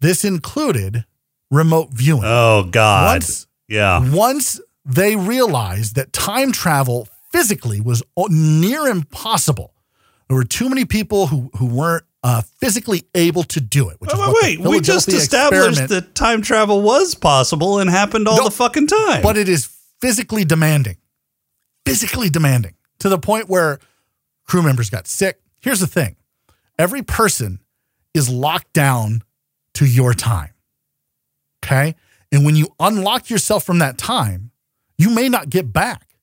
[0.00, 1.04] This included
[1.50, 2.22] remote viewing.
[2.24, 3.14] Oh God.
[3.22, 4.10] Once- yeah.
[4.12, 9.74] Once they realized that time travel physically was near impossible,
[10.28, 14.00] there were too many people who, who weren't uh, physically able to do it.
[14.00, 14.68] Which Wait, wait, wait.
[14.68, 19.22] We just established that time travel was possible and happened all No, the fucking time.
[19.22, 19.68] But it is
[20.00, 20.96] physically demanding,
[21.86, 23.78] physically demanding to the point where
[24.44, 25.40] crew members got sick.
[25.60, 26.16] Here's the thing
[26.78, 27.60] every person
[28.14, 29.22] is locked down
[29.74, 30.50] to your time.
[31.64, 31.94] Okay.
[32.32, 34.50] And when you unlock yourself from that time,
[34.96, 36.16] you may not get back,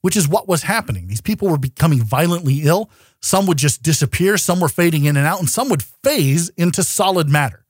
[0.00, 1.08] which is what was happening.
[1.08, 2.90] These people were becoming violently ill.
[3.20, 6.82] Some would just disappear, some were fading in and out, and some would phase into
[6.82, 7.66] solid matter.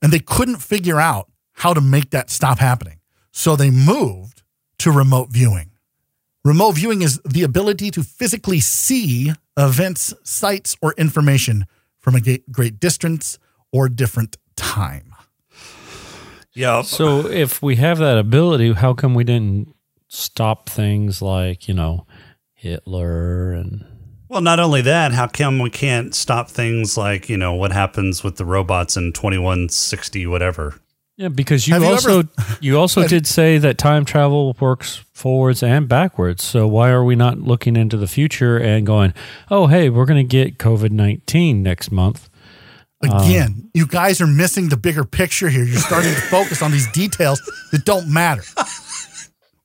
[0.00, 2.98] And they couldn't figure out how to make that stop happening.
[3.30, 4.42] So they moved
[4.78, 5.70] to remote viewing.
[6.44, 11.66] Remote viewing is the ability to physically see events, sites, or information
[12.02, 13.38] from a great distance
[13.72, 15.14] or different time.
[16.52, 16.82] Yeah.
[16.82, 19.74] So if we have that ability, how come we didn't
[20.08, 22.06] stop things like, you know,
[22.52, 23.86] Hitler and
[24.28, 28.22] Well, not only that, how come we can't stop things like, you know, what happens
[28.22, 30.74] with the robots in 2160, whatever?
[31.16, 32.22] Yeah, because you Have you also
[32.60, 36.42] you also did say that time travel works forwards and backwards.
[36.42, 39.12] So why are we not looking into the future and going,
[39.50, 42.28] "Oh, hey, we're going to get COVID-19 next month."
[43.02, 45.64] Again, you guys are missing the bigger picture here.
[45.64, 47.42] You're starting to focus on these details
[47.72, 48.44] that don't matter.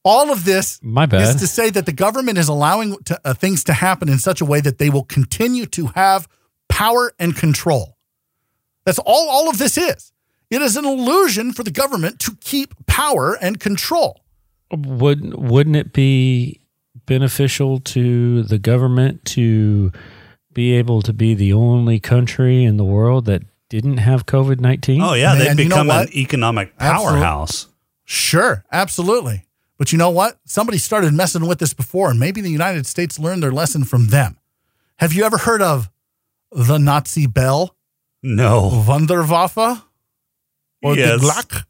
[0.04, 1.22] All of this My bad.
[1.22, 4.42] is to say that the government is allowing to, uh, things to happen in such
[4.42, 6.28] a way that they will continue to have
[6.68, 7.98] power and control.
[8.86, 10.12] That's all all of this is.
[10.50, 14.22] It is an illusion for the government to keep power and control.
[14.72, 16.62] Would wouldn't it be
[17.06, 19.92] beneficial to the government to
[20.54, 25.02] be able to be the only country in the world that didn't have COVID-19?
[25.02, 25.34] Oh, yeah.
[25.34, 27.68] Man, They've you know become an economic Absolute- powerhouse.
[28.06, 29.44] Sure, absolutely.
[29.78, 30.40] But you know what?
[30.46, 34.08] Somebody started messing with this before, and maybe the United States learned their lesson from
[34.08, 34.38] them.
[34.98, 35.90] Have you ever heard of
[36.52, 37.76] the Nazi bell,
[38.24, 38.72] No.
[38.88, 39.84] Wunderwaffe,
[40.84, 41.20] or Yes.
[41.20, 41.64] the Glock?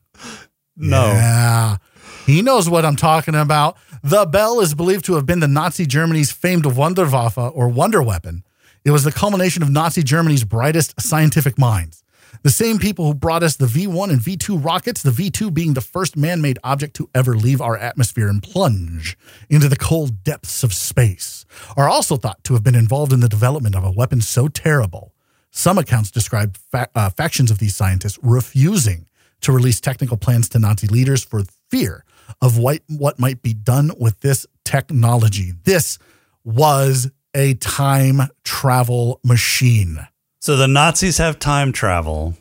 [0.76, 1.08] No.
[1.08, 1.78] Yeah.
[2.26, 3.78] He knows what I'm talking about.
[4.03, 8.43] The bell is believed to have been the Nazi Germany's famed Wunderwaffe or wonder weapon.
[8.86, 12.03] It was the culmination of Nazi Germany's brightest scientific minds.
[12.43, 15.82] The same people who brought us the V1 and V2 rockets, the V2 being the
[15.82, 19.18] first man made object to ever leave our atmosphere and plunge
[19.49, 21.45] into the cold depths of space,
[21.76, 25.14] are also thought to have been involved in the development of a weapon so terrible.
[25.52, 29.08] Some accounts describe fa- uh, factions of these scientists refusing
[29.41, 32.04] to release technical plans to Nazi leaders for fear
[32.41, 35.54] of what, what might be done with this technology.
[35.64, 35.98] This
[36.43, 40.08] was a time travel machine.
[40.39, 42.36] So the Nazis have time travel,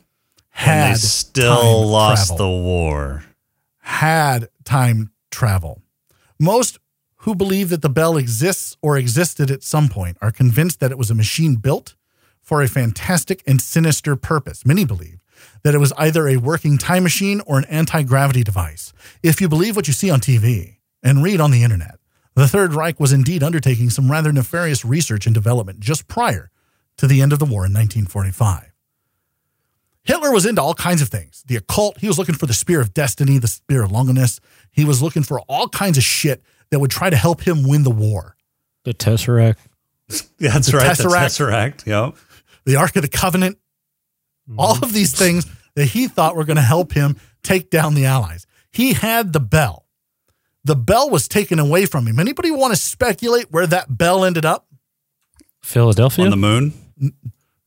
[0.58, 2.36] and they still lost travel.
[2.36, 3.24] the war.
[3.80, 5.82] had time travel.
[6.38, 6.78] Most
[7.20, 10.98] who believe that the bell exists or existed at some point are convinced that it
[10.98, 11.96] was a machine built
[12.46, 14.64] for a fantastic and sinister purpose.
[14.64, 15.18] Many believe
[15.64, 18.92] that it was either a working time machine or an anti gravity device.
[19.22, 21.98] If you believe what you see on TV and read on the internet,
[22.34, 26.50] the Third Reich was indeed undertaking some rather nefarious research and development just prior
[26.98, 28.72] to the end of the war in 1945.
[30.04, 31.42] Hitler was into all kinds of things.
[31.48, 34.38] The occult, he was looking for the spear of destiny, the spear of Longinus.
[34.70, 37.82] He was looking for all kinds of shit that would try to help him win
[37.82, 38.36] the war.
[38.84, 39.56] The Tesseract.
[40.38, 40.86] Yeah, That's The right.
[40.96, 40.98] Tesseract.
[41.38, 41.86] The Tesseract.
[41.86, 42.16] Yep.
[42.66, 43.58] The Ark of the Covenant,
[44.48, 44.60] mm-hmm.
[44.60, 45.46] all of these things
[45.76, 48.46] that he thought were going to help him take down the Allies.
[48.70, 49.86] He had the bell.
[50.64, 52.18] The bell was taken away from him.
[52.18, 54.66] Anybody want to speculate where that bell ended up?
[55.62, 56.24] Philadelphia.
[56.24, 56.74] On the moon.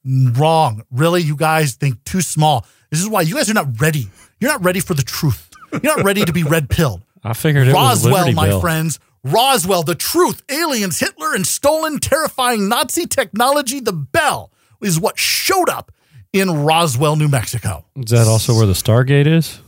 [0.05, 0.83] Wrong.
[0.91, 2.65] Really, you guys think too small.
[2.89, 4.09] This is why you guys are not ready.
[4.39, 5.49] You're not ready for the truth.
[5.71, 7.01] You're not ready to be red pilled.
[7.23, 8.61] I figured it was Roswell, my Bell.
[8.61, 8.99] friends.
[9.23, 13.79] Roswell, the truth, aliens, Hitler, and stolen, terrifying Nazi technology.
[13.79, 14.51] The bell
[14.81, 15.91] is what showed up
[16.33, 17.85] in Roswell, New Mexico.
[17.95, 19.59] Is that also where the Stargate is?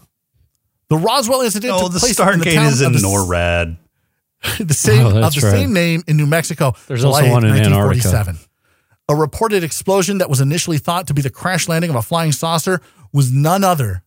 [0.90, 3.78] The Roswell incident Oh, took the place in the town is in of the, NORAD.
[4.68, 5.52] the same Oh, of the right.
[5.52, 6.74] same name in New Mexico.
[6.88, 8.08] There's July also one 8th, in Antarctica.
[8.10, 8.38] 1947.
[9.10, 12.32] A reported explosion that was initially thought to be the crash landing of a flying
[12.32, 12.82] saucer
[13.12, 14.04] was none other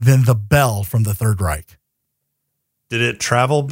[0.00, 1.78] than the bell from the Third Reich.
[2.90, 3.68] Did it travel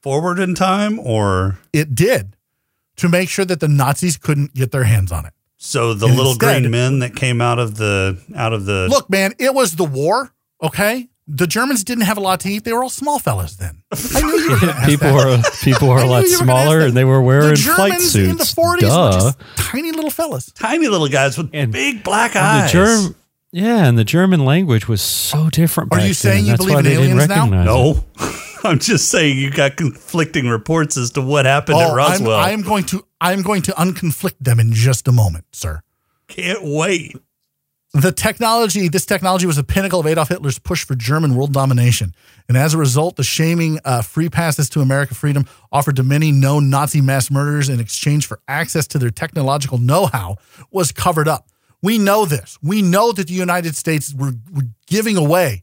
[0.00, 2.36] forward in time, or It did
[2.96, 5.32] to make sure that the Nazis couldn't get their hands on it.
[5.64, 8.86] So the And little instead- green men that came out of the out of the
[8.90, 10.32] Look, man, it was the war.
[10.62, 12.64] Okay, the Germans didn't have a lot to eat.
[12.64, 13.82] They were all small fellas then.
[13.92, 15.26] I knew you were ask people that.
[15.38, 17.56] were people were a lot you were gonna ask smaller and they were wearing the
[17.76, 18.30] flight suits.
[18.30, 19.12] in the 40s Duh.
[19.12, 20.52] just tiny little fellas.
[20.52, 22.72] tiny little guys with And- big black And eyes.
[22.72, 23.14] the Germ,
[23.52, 25.92] yeah, and the German language was so different.
[25.92, 26.44] Are back you saying then.
[26.44, 27.46] you That's believe in aliens now?
[27.46, 28.04] no,
[28.64, 32.40] I'm just saying you got conflicting reports as to what happened at Oh, I'm, Roswell.
[32.40, 35.80] I'm going to I'm going to unconflict them in just a moment, sir.
[36.28, 37.16] Can't wait.
[37.94, 42.14] The technology, this technology was a pinnacle of Adolf Hitler's push for German world domination.
[42.48, 46.32] And as a result, the shaming uh, free passes to American freedom offered to many
[46.32, 50.36] known Nazi mass murderers in exchange for access to their technological know how
[50.70, 51.48] was covered up.
[51.80, 52.58] We know this.
[52.62, 55.62] We know that the United States were, were giving away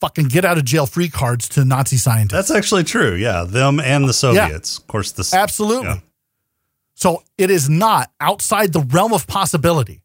[0.00, 2.48] fucking get out of jail free cards to Nazi scientists.
[2.48, 3.14] That's actually true.
[3.14, 4.78] Yeah, them and the Soviets.
[4.78, 5.88] Of course, the Absolutely.
[5.88, 5.98] Yeah.
[7.02, 10.04] So it is not outside the realm of possibility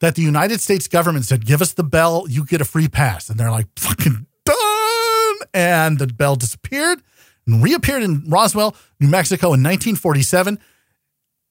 [0.00, 3.30] that the United States government said, give us the bell, you get a free pass.
[3.30, 5.36] And they're like, fucking done.
[5.54, 7.00] And the bell disappeared
[7.46, 10.58] and reappeared in Roswell, New Mexico in 1947.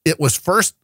[0.04, 0.74] It was first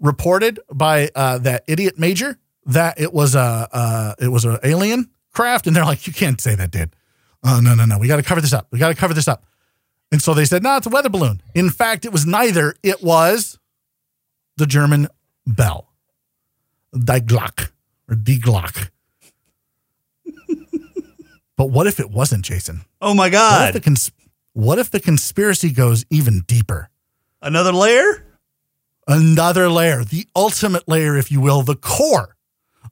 [0.00, 5.10] reported by uh, that idiot major that it was a uh, it was an alien
[5.32, 6.94] craft, and they're like, you can't say that, dude.
[7.42, 8.68] Oh no no no, we got to cover this up.
[8.70, 9.44] We got to cover this up.
[10.12, 11.40] And so they said, no, it's a weather balloon.
[11.54, 12.74] In fact, it was neither.
[12.82, 13.58] It was
[14.56, 15.08] the German
[15.46, 15.92] bell,
[16.96, 17.70] Die Glock
[18.08, 18.90] or Die Glock.
[21.56, 22.82] but what if it wasn't, Jason?
[23.00, 23.82] Oh my What if, God.
[23.82, 24.12] cons-
[24.52, 26.88] what if the conspiracy goes even deeper?
[27.42, 28.24] Another layer?
[29.08, 32.36] Another layer, the ultimate layer, if you will, the core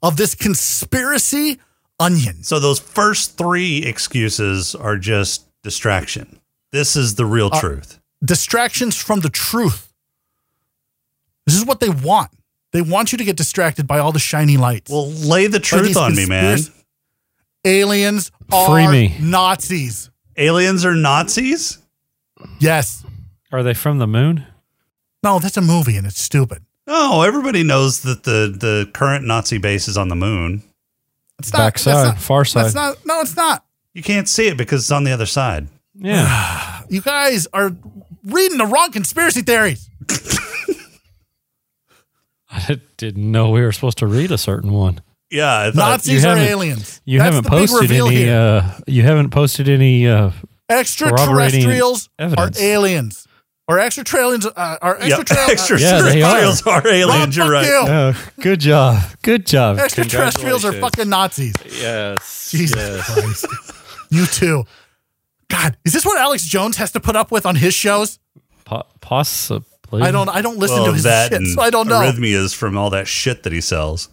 [0.02, 1.58] of this conspiracy
[1.98, 2.42] onion.
[2.44, 6.38] So those first three excuses are just distraction.
[6.74, 8.00] This is the Uh, real truth.
[8.24, 9.92] distractions from the truth.
[11.46, 12.32] This is what they want.
[12.72, 14.90] They want you to get distracted by all the shiny lights.
[14.90, 16.58] Well, lay the truth on me, man.
[17.64, 19.16] Aliens are Free me.
[19.20, 20.10] Nazis.
[20.36, 21.78] Aliens are Nazis?
[22.58, 23.04] Yes.
[23.52, 24.44] Are they from the moon?
[25.22, 26.64] No, that's a movie and it's stupid.
[26.88, 30.64] No, everybody knows that the, the current Nazi base is on the moon.
[31.38, 31.58] It's not.
[31.60, 32.64] Backside, that's not- far side.
[32.64, 32.96] That's not.
[33.06, 33.64] No, it's not.
[33.94, 35.68] You can't see it because it's on the other side.
[35.94, 36.60] Yeah.
[36.90, 37.72] You guys are
[38.24, 39.88] reading the wrong conspiracy theories.
[42.50, 45.00] I didn't know we were supposed to read a certain one.
[45.30, 47.00] Yeah, I thought, Nazis you are haven't- aliens.
[47.04, 48.16] You That's haven't the posted reveal any.
[48.16, 48.36] here.
[48.38, 50.06] Uh, you haven't posted any.
[50.06, 50.30] Uh,
[50.68, 53.26] extraterrestrials are aliens.
[53.66, 55.82] Or extraterrestrials uh, are yeah, extraterrestrials.
[55.82, 56.36] Yeah, they are.
[56.38, 57.38] extraterrestrials are aliens.
[57.38, 57.66] Rob, You're right.
[57.66, 57.92] you.
[57.92, 59.02] uh, good job.
[59.22, 59.78] Good job.
[59.78, 61.54] Extraterrestrials are fucking Nazis.
[61.80, 62.50] Yes.
[62.50, 63.06] Jesus yes.
[63.14, 63.46] Christ.
[64.10, 64.64] you too.
[65.48, 68.18] God, is this what Alex Jones has to put up with on his shows?
[68.64, 70.02] Po- possibly.
[70.02, 70.28] I don't.
[70.28, 72.00] I don't listen Well, to his that shit, so I don't know.
[72.00, 74.08] arrhythmias from all that shit that he sells.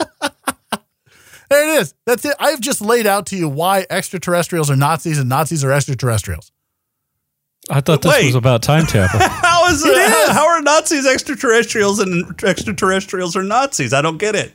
[1.50, 1.94] There it is.
[2.06, 2.34] That's it.
[2.40, 6.50] I've just laid out to you why extraterrestrials are Nazis and Nazis are extraterrestrials.
[7.70, 8.26] I thought this Wait.
[8.26, 9.20] was about time travel.
[9.22, 9.90] how is it?
[9.90, 10.30] it is.
[10.30, 13.92] How are Nazis extraterrestrials and extraterrestrials are Nazis?
[13.92, 14.52] I don't get it.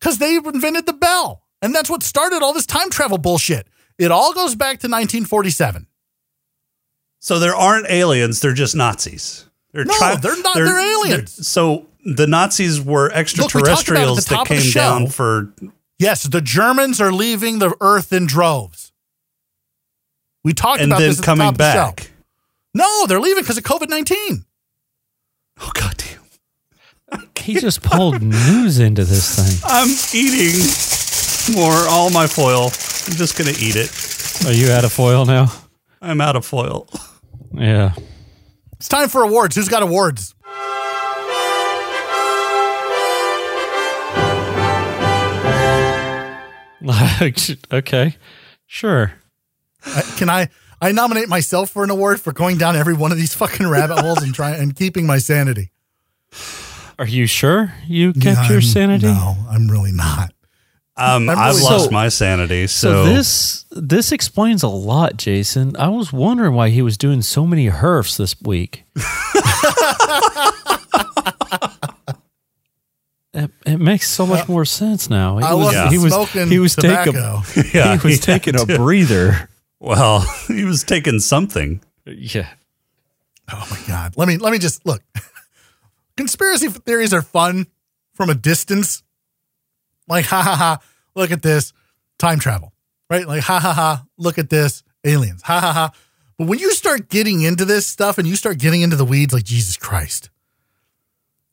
[0.00, 1.42] Because they invented the bell.
[1.62, 3.68] And that's what started all this time travel bullshit.
[3.98, 5.86] It all goes back to 1947.
[7.18, 9.46] So there aren't aliens; they're just Nazis.
[9.72, 11.46] They're No, they're not- they're aliens.
[11.46, 15.52] so the Nazis were extraterrestrials the top that came down for.
[15.98, 18.92] Yes, the Germans are leaving the earth in droves.
[20.44, 21.78] We talked And about then this at the coming top of the show.
[21.86, 22.10] back.
[22.74, 24.44] No, they're leaving because of COVID 19.
[25.60, 26.20] Oh goddamn!
[27.40, 29.58] he just pulled news into this thing.
[29.64, 32.70] I'm eating more all my foil.
[33.08, 33.90] I'm just gonna eat it.
[34.46, 35.52] Are you out of foil now?
[36.02, 36.88] I'm out of foil.
[37.52, 37.94] Yeah.
[38.74, 39.56] It's time for awards.
[39.56, 40.34] Who's got awards?
[47.72, 48.16] okay.
[48.66, 49.12] Sure.
[49.84, 50.48] I- Can I?
[50.80, 53.98] I nominate myself for an award for going down every one of these fucking rabbit
[53.98, 55.70] holes and trying and keeping my sanity.
[56.98, 59.06] Are you sure you kept your sanity?
[59.06, 60.32] No, I'm really not.
[60.98, 62.66] Um, I'm I've lost So- my sanity.
[62.66, 65.76] So So, this this explains a lot, Jason.
[65.76, 68.84] I was wondering why he was doing so many herfs this week.
[73.34, 75.38] it, it makes so much more sense now.
[75.38, 77.42] He I was, wasn't he was smoking he was tobacco.
[77.44, 78.76] taking Yeah, he was he taking a to.
[78.76, 79.48] breather.
[79.80, 81.82] well, he was taking something.
[82.06, 82.48] Yeah.
[83.52, 84.14] Oh my god.
[84.16, 85.02] Let me let me just look.
[86.16, 87.66] Conspiracy theories are fun
[88.14, 89.02] from a distance.
[90.08, 90.78] Like ha ha ha,
[91.14, 91.72] look at this
[92.18, 92.72] time travel.
[93.10, 93.26] Right?
[93.26, 95.42] Like ha ha ha, look at this aliens.
[95.42, 95.92] Ha ha ha.
[96.38, 99.32] But when you start getting into this stuff and you start getting into the weeds
[99.32, 100.30] like Jesus Christ.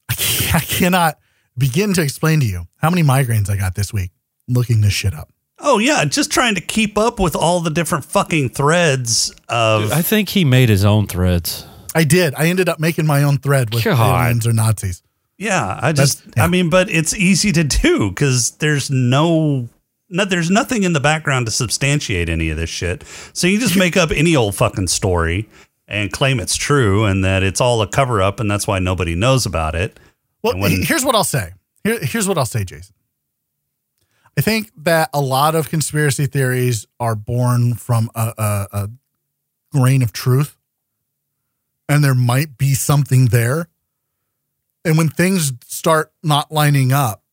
[0.10, 1.20] I, can't, I cannot
[1.58, 4.12] begin to explain to you how many migraines I got this week
[4.48, 5.30] looking this shit up.
[5.60, 9.92] Oh yeah, just trying to keep up with all the different fucking threads of.
[9.92, 11.66] I think he made his own threads.
[11.96, 12.34] I did.
[12.36, 14.26] I ended up making my own thread with God.
[14.26, 15.04] aliens or Nazis.
[15.38, 16.24] Yeah, I just.
[16.38, 16.44] Yeah.
[16.46, 19.70] I mean, but it's easy to do because there's no.
[20.10, 23.04] No, there's nothing in the background to substantiate any of this shit.
[23.34, 25.50] So you just make up any old fucking story
[25.88, 29.16] and claim it's true and that it's all a cover up and that's why nobody
[29.16, 30.00] knows about it.
[30.44, 31.54] Well, when- here's what I'll say.
[31.84, 32.94] Here, here's what I'll say, Jason.
[34.38, 38.90] I think that a lot of conspiracy theories are born from a, a, a
[39.72, 40.58] grain of truth,
[41.90, 43.68] and there might be something there.
[44.86, 47.24] And when things start not lining up,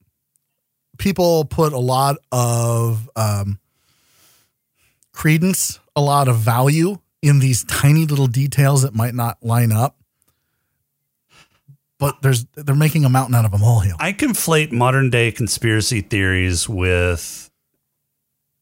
[0.98, 3.58] people put a lot of um,
[5.12, 9.96] credence, a lot of value in these tiny little details that might not line up.
[11.98, 13.96] But there's they're making a mountain out of a molehill.
[14.00, 17.50] I conflate modern day conspiracy theories with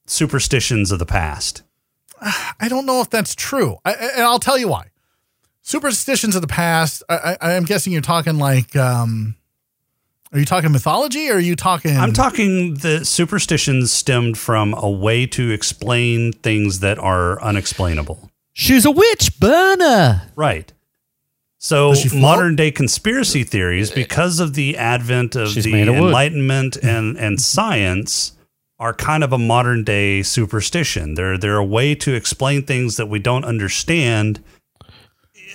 [0.07, 1.63] superstitions of the past.
[2.21, 4.91] I don't know if that's true, I, and I'll tell you why.
[5.69, 7.03] Superstitions of the past.
[7.11, 8.75] I, I, I'm guessing you're talking like.
[8.75, 9.37] Um,
[10.33, 11.95] are you talking mythology, or are you talking?
[11.95, 18.31] I'm talking the superstitions stemmed from a way to explain things that are unexplainable.
[18.55, 20.23] She's a witch burner.
[20.37, 20.73] Right.
[21.59, 22.23] So Does she float?
[22.23, 26.05] modern day conspiracy theories, because of the advent of She's the made of wood.
[26.05, 28.33] Enlightenment and, and science,
[28.79, 31.13] are kind of a modern day superstition.
[31.13, 34.43] They're they're a way to explain things that we don't understand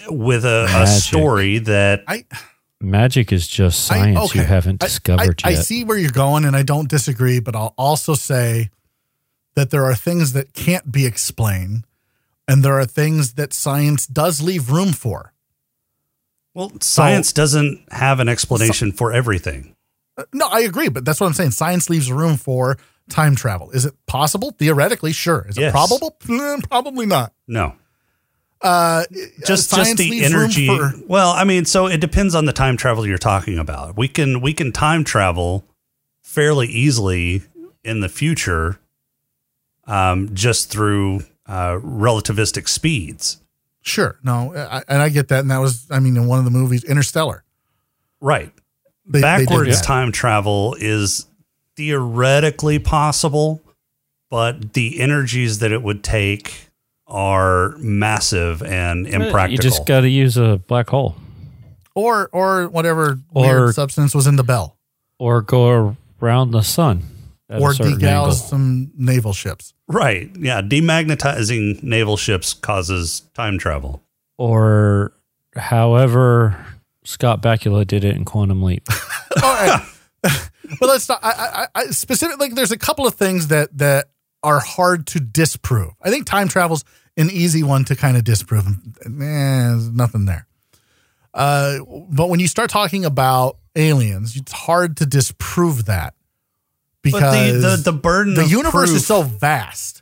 [0.10, 2.26] with a, a story that I,
[2.82, 5.60] Magic is just I- science you haven't I- discovered I, yet.
[5.60, 8.70] I see where you're going, and I don't disagree, but I'll also say
[9.56, 11.86] that there are things that can't be explained,
[12.47, 15.34] and there are things that science does leave room for.
[16.54, 19.76] well, science doesn't have an explanation for everything.
[20.18, 21.51] Uh, No, I agree, but that's what I'm saying.
[21.51, 22.78] Science leaves room for
[23.10, 23.72] time travel.
[23.72, 24.51] Is it possible?
[24.51, 25.45] Theoretically, sure.
[25.49, 26.16] Is it probable?
[26.26, 27.34] Mm, Probably not.
[27.47, 27.76] No.
[28.64, 29.03] Uh,
[29.45, 30.68] just just the energy.
[30.68, 33.97] for- well, I mean, so it depends on the time travel you're talking about.
[33.97, 35.66] We can we can time travel
[36.22, 37.43] fairly easily
[37.84, 38.80] in the future,
[39.86, 43.41] um, just through uh, relativistic speeds.
[43.82, 44.18] Sure.
[44.24, 45.41] No, I, and I get that.
[45.41, 47.43] And that was, I mean, in one of the movies, Interstellar.
[48.22, 48.53] Right.
[49.05, 49.86] They, they Backwards that.
[49.86, 51.28] time travel is
[51.76, 53.61] theoretically possible,
[54.30, 56.70] but the energies that it would take
[57.08, 59.51] are massive and impractical.
[59.51, 61.16] You just got to use a black hole
[61.95, 64.78] or or whatever Or- weird substance was in the bell,
[65.20, 67.04] or go around the sun.
[67.49, 68.32] at or certain degal angle.
[68.32, 69.74] some naval ships.
[69.88, 70.32] right.
[70.39, 70.62] Yeah.
[70.62, 74.01] Demagnetizing naval ships causes time travel.
[74.38, 75.14] Or
[75.56, 76.66] however
[77.04, 78.88] Scott Bakula did it in Quantum Leap.
[79.43, 79.86] All right.
[80.24, 81.20] but let's not.
[81.22, 81.30] I,
[81.76, 84.06] I, I specifically, like, there's a couple of things that that
[84.44, 85.91] are hard to disprove.
[86.02, 86.84] I think time travel's
[87.18, 88.68] an easy one to kind of disprove.
[88.68, 88.74] Eh,
[89.06, 90.48] there's nothing there.
[91.34, 91.80] Uh,
[92.10, 96.14] but when you start talking about aliens, it's hard to disprove that
[97.02, 100.02] because But the, the, the burden the of universe proof- is so vast.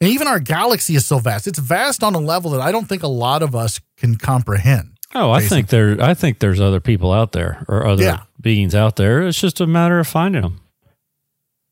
[0.00, 1.46] And even our galaxy is so vast.
[1.46, 4.98] It's vast on a level that I don't think a lot of us can comprehend.
[5.14, 5.56] Oh, I Basically.
[5.56, 6.02] think there.
[6.02, 8.22] I think there's other people out there or other Yeah.
[8.38, 9.26] beings out there.
[9.26, 10.60] It's just a matter of finding them.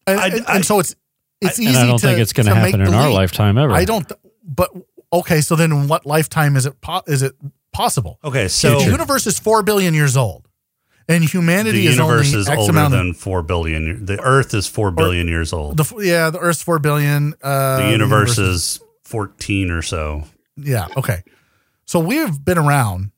[0.07, 0.95] And, I- and, I- and so it's
[1.41, 3.73] it's easy and I don't to, think it's going to happen in our lifetime ever.
[3.73, 4.11] I don't.
[4.43, 4.71] But
[5.13, 7.35] okay, so then in what lifetime is it po- is it
[7.73, 8.19] possible?
[8.25, 10.49] Okay, so the universe is four billion years old,
[11.09, 14.07] and the humanity universe is only is X older amount than four billion.
[14.07, 15.77] The Earth is four billion years old.
[15.77, 17.35] the yeah the Earth's four billion.
[17.43, 20.25] Uh, the universe is fourteen or so.
[20.57, 21.23] yeah okay.
[21.87, 23.11] So we've been around.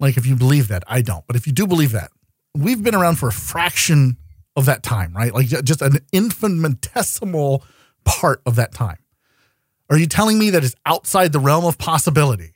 [0.00, 1.26] Like if you believe that, I don't.
[1.26, 2.12] But if you do believe that,
[2.54, 4.16] we've been around for a fraction
[4.58, 5.32] of that time, right?
[5.32, 7.64] Like just an infinitesimal
[8.04, 8.98] part of that time.
[9.88, 12.54] Are you telling me that it's outside the realm of possibility,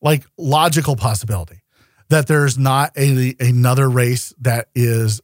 [0.00, 1.62] like logical possibility,
[2.08, 5.20] that there's not a another race that is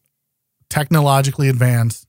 [0.69, 2.07] technologically advanced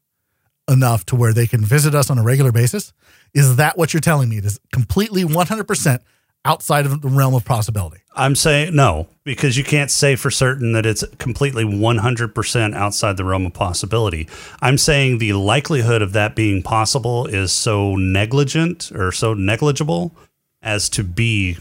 [0.68, 2.94] enough to where they can visit us on a regular basis?
[3.36, 4.38] Is that what you're telling me?
[4.38, 6.00] It is completely 100%
[6.46, 8.02] outside of the realm of possibility.
[8.16, 13.24] I'm saying no because you can't say for certain that it's completely 100% outside the
[13.24, 14.28] realm of possibility.
[14.62, 20.16] I'm saying the likelihood of that being possible is so negligent or so negligible
[20.62, 21.58] as to be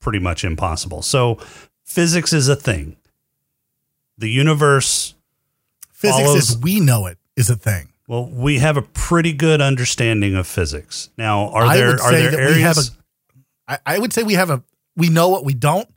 [0.00, 1.02] pretty much impossible.
[1.02, 1.38] So
[1.84, 2.96] physics is a thing.
[4.18, 5.14] The universe
[5.92, 7.88] Physics, Follows- as we know it, is a thing.
[8.06, 11.08] Well, we have a pretty good understanding of physics.
[11.16, 12.90] Now, are I there would are there that areas?
[13.68, 14.62] I, I would say we have a.
[14.96, 15.88] We know what we don't,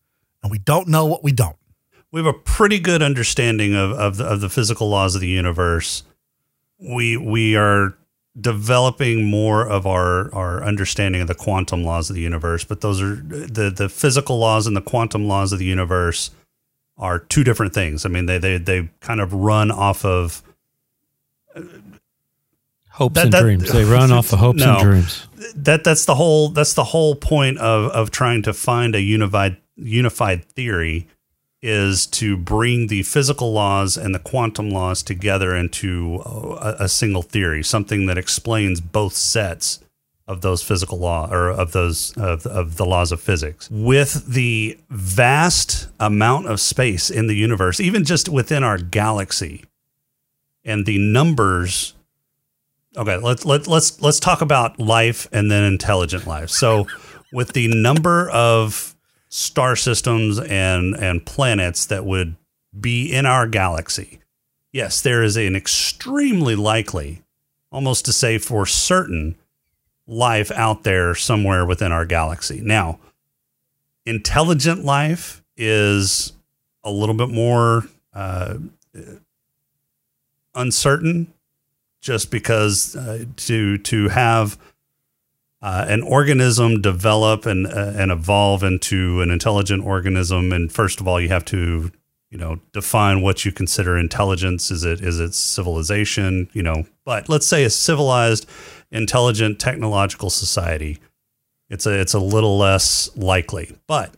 [0.42, 1.56] and we don't know what we don't.
[2.12, 5.28] we have a pretty good understanding of of the, of the physical laws of the
[5.28, 6.04] universe.
[6.80, 7.96] We we are
[8.40, 13.02] developing more of our our understanding of the quantum laws of the universe, but those
[13.02, 16.32] are the the physical laws and the quantum laws of the universe
[16.98, 18.06] are two different things.
[18.06, 20.42] I mean, they they they kind of run off of
[22.98, 23.72] hopes That- and that- dreams.
[23.72, 24.74] They run off of hopes No.
[24.76, 25.28] and dreams.
[25.56, 29.58] that that's the whole that's the whole point of of trying to find a unified
[29.76, 31.08] unified theory
[31.62, 36.22] is to bring the physical laws and the quantum laws together into
[36.62, 39.80] a, a single theory, something that explains both sets
[40.28, 44.78] of those physical law or of those of, of the laws of physics with the
[44.90, 49.64] vast amount of space in the universe even just within our galaxy
[50.66, 51.94] and the numbers
[52.98, 56.88] okay let's let, let's let's talk about life and then intelligent life so
[57.34, 58.96] with the number of
[59.30, 62.36] star systems and and planets that would
[62.78, 64.20] be in our galaxy
[64.72, 67.22] yes there is an extremely likely
[67.72, 69.36] almost to say for certain
[70.08, 72.62] life out there somewhere within our galaxy.
[72.62, 73.00] Now,
[74.06, 76.34] intelligent life is
[76.84, 77.84] a little bit more
[78.14, 78.56] uh,
[80.56, 81.34] uncertain,
[82.08, 84.58] just because uh, to to have
[85.62, 91.08] uh, an organism develop and uh, and evolve into an intelligent organism, and first of
[91.08, 91.92] all, you have to
[92.32, 94.72] you know define what you consider intelligence.
[94.72, 96.50] Is it is it civilization?
[96.54, 98.50] You know, but let's say a civilized
[98.90, 101.00] intelligent technological society,
[101.70, 103.78] it's a it's a little less likely.
[103.86, 104.14] But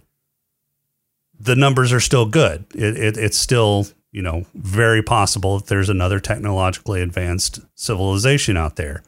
[1.39, 2.65] the numbers are still good.
[2.75, 8.75] It, it, it's still you know very possible that there's another technologically advanced civilization out
[8.75, 9.03] there.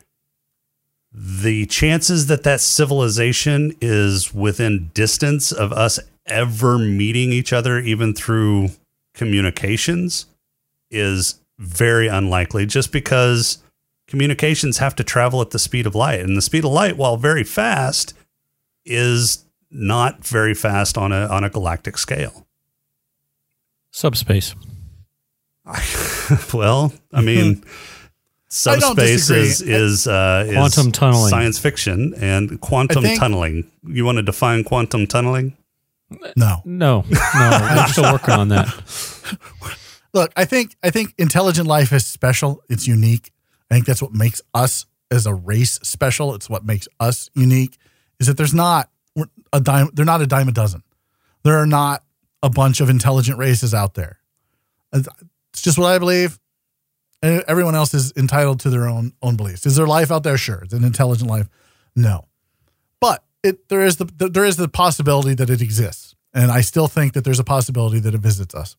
[1.13, 8.13] The chances that that civilization is within distance of us ever meeting each other, even
[8.13, 8.69] through
[9.13, 10.25] communications,
[10.89, 12.65] is very unlikely.
[12.65, 13.57] Just because
[14.07, 16.19] communications have to travel at the speed of light.
[16.19, 18.13] And the speed of light, while very fast,
[18.85, 22.45] is not very fast on a on a galactic scale.
[23.91, 24.55] Subspace.
[26.53, 27.63] well, I mean,
[28.49, 31.29] subspace is is, uh, is Quantum tunneling.
[31.29, 33.71] science fiction, and quantum think- tunneling.
[33.85, 35.57] You want to define quantum tunneling?
[36.35, 36.61] No.
[36.65, 38.67] No, no, we're still working on that.
[40.13, 42.61] Look, I think I think intelligent life is special.
[42.69, 43.31] It's unique.
[43.69, 46.35] I think that's what makes us as a race special.
[46.35, 47.77] It's what makes us unique.
[48.19, 48.89] Is that there's not
[49.53, 49.89] a dime.
[49.93, 50.83] They're not a dime a dozen.
[51.43, 52.03] There are not
[52.43, 54.19] a bunch of intelligent races out there.
[55.53, 56.39] It's just what I believe.
[57.21, 59.65] And everyone else is entitled to their own own beliefs.
[59.65, 60.37] Is there life out there?
[60.37, 60.63] Sure.
[60.63, 61.47] Is it an intelligent life?
[61.95, 62.25] No.
[62.99, 66.87] But it there is the there is the possibility that it exists, and I still
[66.87, 68.75] think that there's a possibility that it visits us.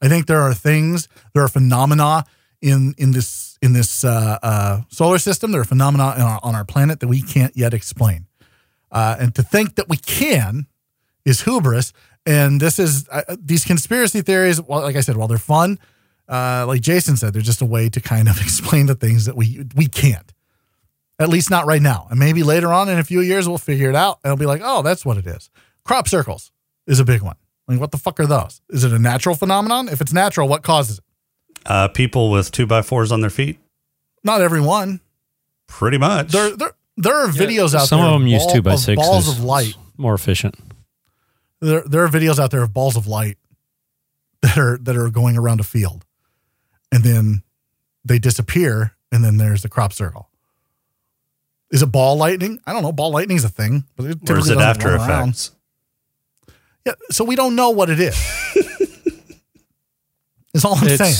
[0.00, 2.24] I think there are things, there are phenomena
[2.60, 5.52] in in this in this uh, uh, solar system.
[5.52, 8.26] There are phenomena on our, on our planet that we can't yet explain,
[8.90, 10.66] uh, and to think that we can
[11.24, 11.92] is hubris.
[12.24, 14.60] And this is uh, these conspiracy theories.
[14.60, 15.78] Well, like I said, while they're fun,
[16.28, 19.36] uh, like Jason said, they're just a way to kind of explain the things that
[19.36, 20.32] we we can't.
[21.18, 22.06] At least not right now.
[22.10, 24.44] And maybe later on in a few years we'll figure it out and it'll be
[24.46, 25.48] like, oh, that's what it is.
[25.82, 26.52] Crop circles
[26.86, 27.36] is a big one.
[27.68, 28.60] Like, what the fuck are those?
[28.68, 29.88] Is it a natural phenomenon?
[29.88, 31.04] If it's natural, what causes it?
[31.64, 33.58] Uh, people with two by fours on their feet,
[34.22, 35.00] Not everyone.
[35.66, 36.32] pretty much.
[36.32, 38.08] There, there, there are videos out Some there.
[38.08, 39.04] of them use ball- two by of sixes.
[39.08, 39.74] Balls of light.
[39.96, 40.54] More efficient.
[41.60, 43.38] There, there are videos out there of balls of light
[44.42, 46.04] that are that are going around a field,
[46.92, 47.42] and then
[48.04, 50.28] they disappear, and then there's the crop circle.
[51.70, 52.60] Is it ball lightning?
[52.66, 52.92] I don't know.
[52.92, 55.28] Ball lightning is a thing, but it or is typically it doesn't After run around.
[55.30, 55.50] Effects?
[56.86, 58.14] Yeah, so we don't know what it is.
[60.54, 61.14] is all I'm saying.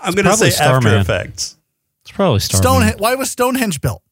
[0.00, 1.56] I'm going to probably say After Effects.
[2.02, 2.62] it's probably Starman.
[2.62, 3.00] Stonehenge.
[3.00, 4.02] Why was Stonehenge built?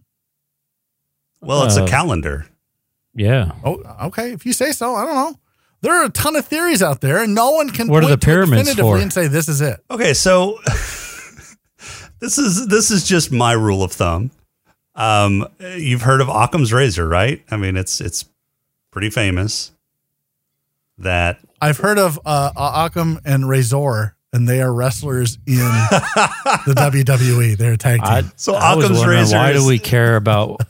[1.43, 2.47] Well, it's a Uh, calendar.
[3.15, 3.53] Yeah.
[3.63, 4.33] Oh, okay.
[4.33, 5.39] If you say so, I don't know.
[5.85, 8.19] There are a ton of theories out there, and no one can What are point
[8.21, 9.03] the pyramids definitively for?
[9.03, 9.85] and say this is it.
[9.91, 10.59] Okay, so
[12.21, 14.31] this is this is just my rule of thumb.
[14.95, 17.45] Um, you've heard of Occam's razor, right?
[17.51, 18.25] I mean, it's it's
[18.93, 19.73] pretty famous.
[20.97, 27.57] That I've heard of uh, Occam and Razor, and they are wrestlers in the WWE.
[27.57, 28.09] They're a tag team.
[28.11, 30.61] I, So I Occam's wondering, razor Why is- do we care about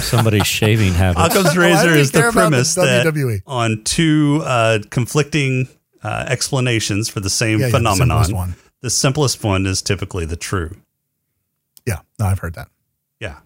[0.00, 1.34] somebody's shaving habits?
[1.36, 3.42] Occam's razor is the care about the premise that WWE?
[3.46, 5.68] on two uh, conflicting
[6.02, 8.54] uh, explanations for the same Yeah, yeah, the phenomenon, simplest one.
[8.80, 10.76] the simplest one is typically the true.
[11.86, 12.68] yeah, no, I've heard that.
[13.20, 13.36] Yeah.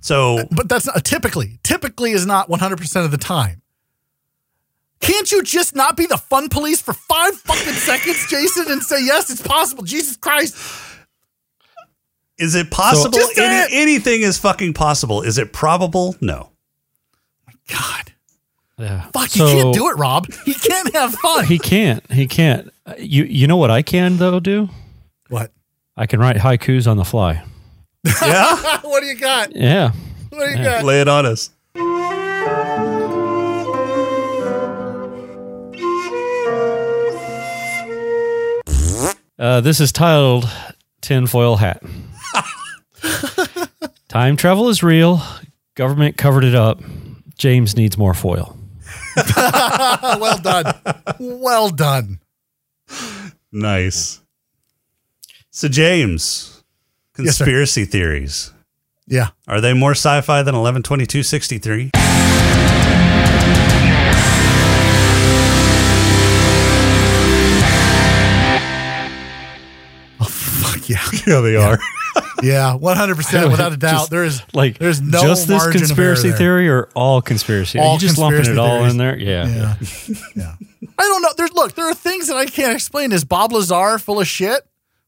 [0.00, 1.58] So But that's not typically.
[1.64, 3.60] Typically is not 100% of the time.
[5.18, 9.04] Can't you just not be the fun police for five fucking seconds, Jason, and say,
[9.04, 9.82] yes, it's possible?
[9.82, 10.56] Jesus Christ.
[12.38, 13.10] is it possible?
[13.18, 15.22] Just say Any- anything is fucking possible.
[15.22, 16.14] Is it probable?
[16.20, 16.50] No.
[17.48, 18.12] My God.
[18.78, 19.06] Yeah.
[19.12, 20.32] Fuck, So- he can't do it, Rob.
[20.44, 21.46] He can't have fun.
[21.46, 22.08] He can't.
[22.12, 22.72] He can't.
[22.86, 24.68] Uh, You you know what I can though do?
[25.30, 25.50] what?
[25.96, 27.42] I can write haikus on the fly.
[28.22, 28.78] Yeah.
[28.82, 29.54] what do you got?
[29.56, 29.90] Yeah.
[30.30, 30.84] What do you got?
[30.84, 31.50] Lay it on us.
[39.38, 40.48] Uh, this is titled
[41.00, 41.82] Tinfoil Hat.
[44.08, 45.20] Time travel is real.
[45.74, 46.80] Government covered it up.
[47.36, 48.56] James needs more foil.
[49.36, 50.74] well done.
[51.20, 52.18] Well done.
[53.52, 54.20] Nice.
[55.50, 56.62] So, James,
[57.18, 57.44] Yes, sir.
[57.44, 58.52] conspiracy theories.
[59.06, 59.28] Yeah.
[59.46, 61.90] Are they more sci fi than 112263?
[70.94, 71.04] yeah.
[71.26, 71.78] Yeah, they are.
[72.42, 72.76] Yeah.
[72.80, 73.92] 100% without a doubt.
[73.92, 77.78] Just there is Like, there's no just this conspiracy theory or all conspiracy?
[77.78, 78.92] All Are you just lumping conspiracy it all theories.
[78.92, 79.18] in there?
[79.18, 79.46] Yeah.
[79.46, 79.76] Yeah.
[80.34, 80.54] yeah.
[80.98, 81.30] I don't know.
[81.36, 83.12] There's look, there are things that I can't explain.
[83.12, 84.66] Is Bob Lazar full of shit?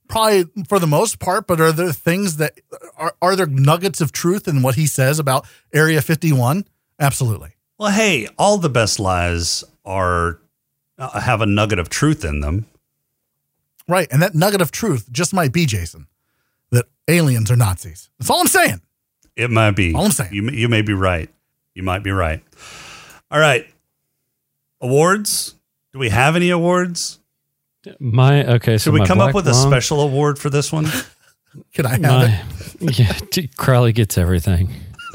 [0.09, 2.59] Probably for the most part, but are there things that
[2.97, 6.64] are, are there nuggets of truth in what he says about Area 51?
[6.99, 7.51] Absolutely.
[7.78, 10.41] Well, hey, all the best lies are
[10.99, 12.66] uh, have a nugget of truth in them.
[13.91, 14.07] Right.
[14.12, 16.07] And that nugget of truth just might be, Jason,
[16.70, 18.09] that aliens are Nazis.
[18.18, 18.80] That's all I'm saying.
[19.34, 19.93] It might be.
[19.95, 20.32] All I'm saying.
[20.32, 21.28] You, you may be right.
[21.74, 22.43] You might be right.
[23.32, 23.66] All right.
[24.80, 25.57] Awards?
[25.93, 27.18] Do we have any awards?
[27.99, 28.78] My okay.
[28.78, 30.86] So Should we my come up black with a lung- special award for this one?
[31.74, 32.41] Can I have it?
[32.99, 34.70] Yeah, t- Crowley gets everything.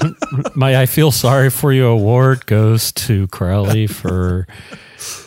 [0.56, 4.46] My I feel sorry for you award goes to Crowley for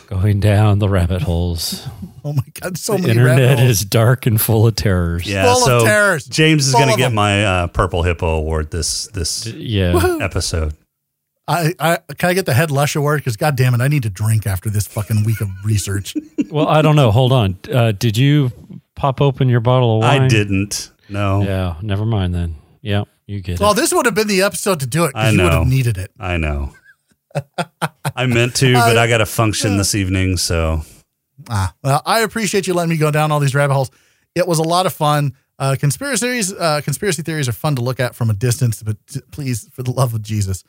[0.07, 1.87] going down the rabbit holes.
[2.21, 2.77] Oh my God.
[2.77, 3.69] So the many rabbit internet holes.
[3.71, 5.25] is dark and full of terrors.
[5.25, 5.45] Yeah.
[5.45, 6.25] Full of so terrors.
[6.25, 10.17] James is going to of get my uh, Purple Hippo award this this Yeah.
[10.21, 10.73] episode.
[11.47, 13.21] I, I can I get the head lush award?
[13.21, 16.15] Because God damn it, I need to drink after this fucking week of research.
[16.51, 17.11] Well, I don't know.
[17.11, 17.57] Hold on.
[17.71, 18.51] Uh, did you
[18.95, 20.23] pop open your bottle of wine?
[20.23, 20.89] I didn't.
[21.07, 21.41] No.
[21.43, 21.75] Yeah.
[21.81, 22.55] Never mind then.
[22.81, 23.75] Yeah, you get well, it.
[23.75, 25.59] this would have been the episode to do it I because you would know.
[25.59, 26.11] have needed it.
[26.19, 26.73] I know.
[28.15, 30.37] I meant to, but I got to function this evening.
[30.37, 30.81] So
[31.49, 33.91] Ah, well, I appreciate you letting me go down all these rabbit holes.
[34.35, 35.33] It was a lot of fun.
[35.57, 38.95] Uh, conspiracy theories, uh, conspiracy theories are fun to look at from a distance, but
[39.07, 40.63] t- please, for the love of Jesus,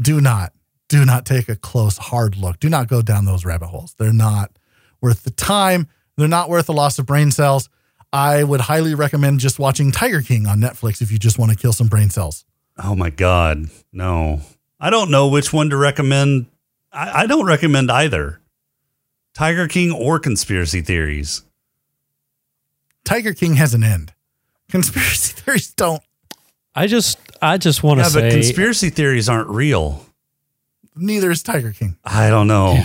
[0.00, 0.52] do not,
[0.88, 2.58] do not take a close, hard look.
[2.60, 3.94] Do not go down those rabbit holes.
[3.98, 4.58] They're not
[5.00, 5.88] worth the time.
[6.16, 7.68] They're not worth the loss of brain cells.
[8.12, 11.56] I would highly recommend just watching Tiger King on Netflix if you just want to
[11.56, 12.44] kill some brain cells.
[12.82, 13.66] Oh my God.
[13.92, 14.40] No.
[14.84, 16.44] I don't know which one to recommend.
[16.92, 18.38] I, I don't recommend either
[19.32, 21.40] Tiger King or conspiracy theories.
[23.02, 24.12] Tiger King has an end.
[24.68, 26.02] Conspiracy theories don't.
[26.74, 30.04] I just, I just want to Yeah, but say, conspiracy theories aren't real.
[30.94, 31.96] Neither is Tiger King.
[32.04, 32.84] I don't know.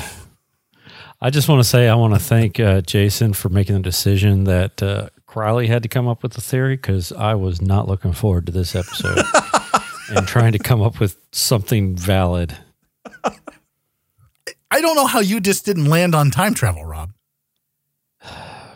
[1.20, 4.46] I just want to say, I want to thank uh, Jason for making the decision
[4.46, 8.14] that uh, Crowley had to come up with the theory because I was not looking
[8.14, 9.18] forward to this episode
[10.10, 12.56] and trying to come up with something valid.
[14.72, 17.12] I don't know how you just didn't land on time travel, Rob.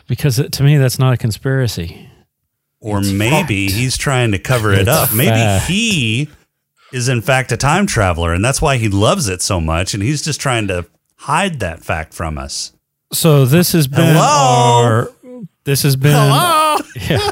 [0.08, 2.10] Because to me, that's not a conspiracy.
[2.80, 5.14] Or maybe he's trying to cover it It's up.
[5.14, 5.70] Maybe fact.
[5.70, 6.30] he
[6.92, 9.94] is, in fact, a time traveler, and that's why he loves it so much.
[9.94, 12.74] And he's just trying to hide that fact from us.
[13.14, 14.84] So this has been Hello?
[14.84, 15.10] our.
[15.64, 16.12] This has been
[17.10, 17.32] yeah.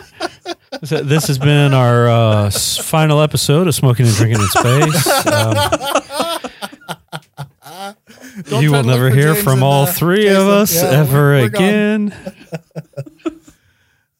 [0.84, 5.08] So This has been our uh, final episode of Smoking and Drinking in Space.
[5.28, 5.56] Um,
[8.62, 12.14] you will never hear from all three of us Yeah, ever we're- we're again.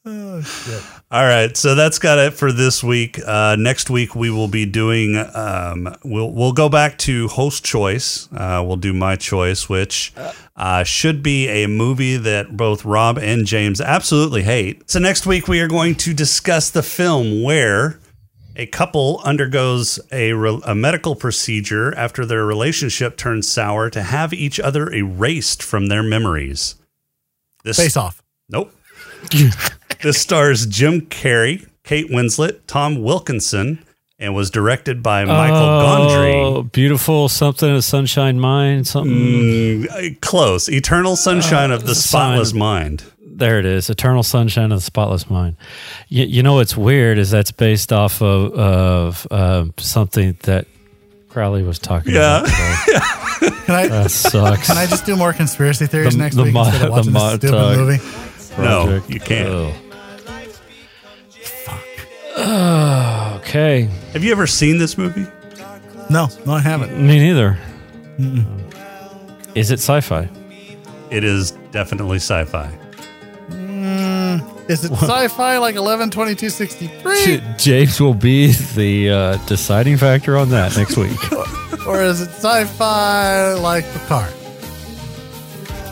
[1.12, 3.20] All right, so that's got it for this week.
[3.28, 5.18] Uh, next week we will be doing.
[5.18, 8.30] Um, we'll we'll go back to host choice.
[8.32, 10.14] Uh, we'll do my choice, which
[10.56, 14.90] uh, should be a movie that both Rob and James absolutely hate.
[14.90, 18.00] So next week we are going to discuss the film where
[18.56, 24.34] a couple undergoes a, re- a medical procedure after their relationship turns sour to have
[24.34, 26.76] each other erased from their memories.
[27.66, 28.24] This Face off.
[28.48, 28.74] Nope.
[30.02, 33.84] this stars Jim Carrey, Kate Winslet, Tom Wilkinson,
[34.20, 36.72] and was directed by Michael oh, Gondry.
[36.72, 38.88] beautiful something of sunshine mind.
[38.88, 40.70] Something Mm, uh, close.
[40.70, 43.04] Eternal Sunshine of the Sign- Spotless Mind.
[43.26, 43.90] there it is.
[43.90, 45.56] Eternal sunshine of the spotless mind.
[46.10, 50.68] You, you know what's weird is that's based off of of uh, something that
[51.30, 52.42] Crowley was talking Yeah.
[52.42, 52.46] about.
[52.86, 53.00] today.
[53.66, 54.68] Can I That sucks.
[54.68, 57.12] can I just do more conspiracy theories The- next the week mo- instead of the
[57.12, 57.78] watching this stupid Montag.
[57.80, 58.31] movie?
[58.58, 59.50] No, you can't.
[59.50, 59.74] Oh.
[62.38, 63.90] Oh, okay.
[64.14, 65.28] Have you ever seen this movie?
[66.10, 66.98] No, no, I haven't.
[66.98, 67.58] Me neither.
[69.56, 70.30] Is it sci-fi?
[71.10, 72.78] It is definitely sci-fi.
[74.68, 77.42] Is it sci-fi like 11, 22, 63?
[77.58, 81.32] James will be the uh, deciding factor on that next week.
[81.88, 84.34] or is it sci-fi like Picard?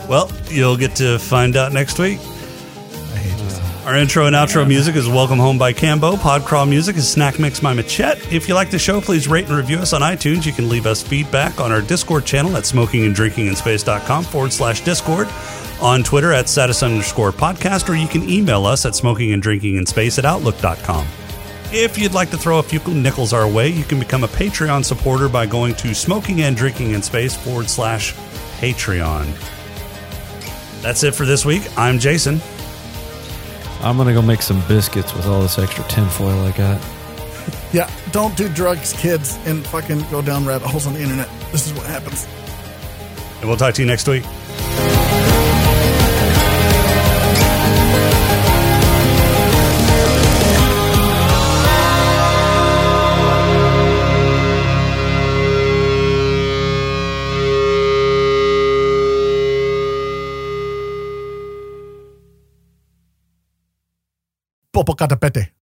[0.07, 2.19] Well, you'll get to find out next week.
[3.89, 6.15] Our intro and outro music is Welcome Home by Cambo.
[6.15, 8.31] Podcrawl music is Snack Mix by Machette.
[8.31, 10.45] If you like the show, please rate and review us on iTunes.
[10.45, 15.27] You can leave us feedback on our Discord channel at smokinganddrinkinginspace.com forward slash Discord.
[15.81, 21.07] On Twitter at status underscore podcast, or you can email us at smokinganddrinkinginspace at outlook.com.
[21.73, 24.85] If you'd like to throw a few nickels our way, you can become a Patreon
[24.85, 28.13] supporter by going to smoking and drinking in space forward slash
[28.59, 29.25] Patreon.
[30.83, 31.63] That's it for this week.
[31.75, 32.39] I'm Jason.
[33.81, 36.81] I'm gonna go make some biscuits with all this extra tinfoil I got.
[37.71, 41.29] Yeah, don't do drugs, kids, and fucking go down rabbit holes on the internet.
[41.51, 42.27] This is what happens.
[43.39, 44.23] And we'll talk to you next week.
[64.79, 65.58] από κατά.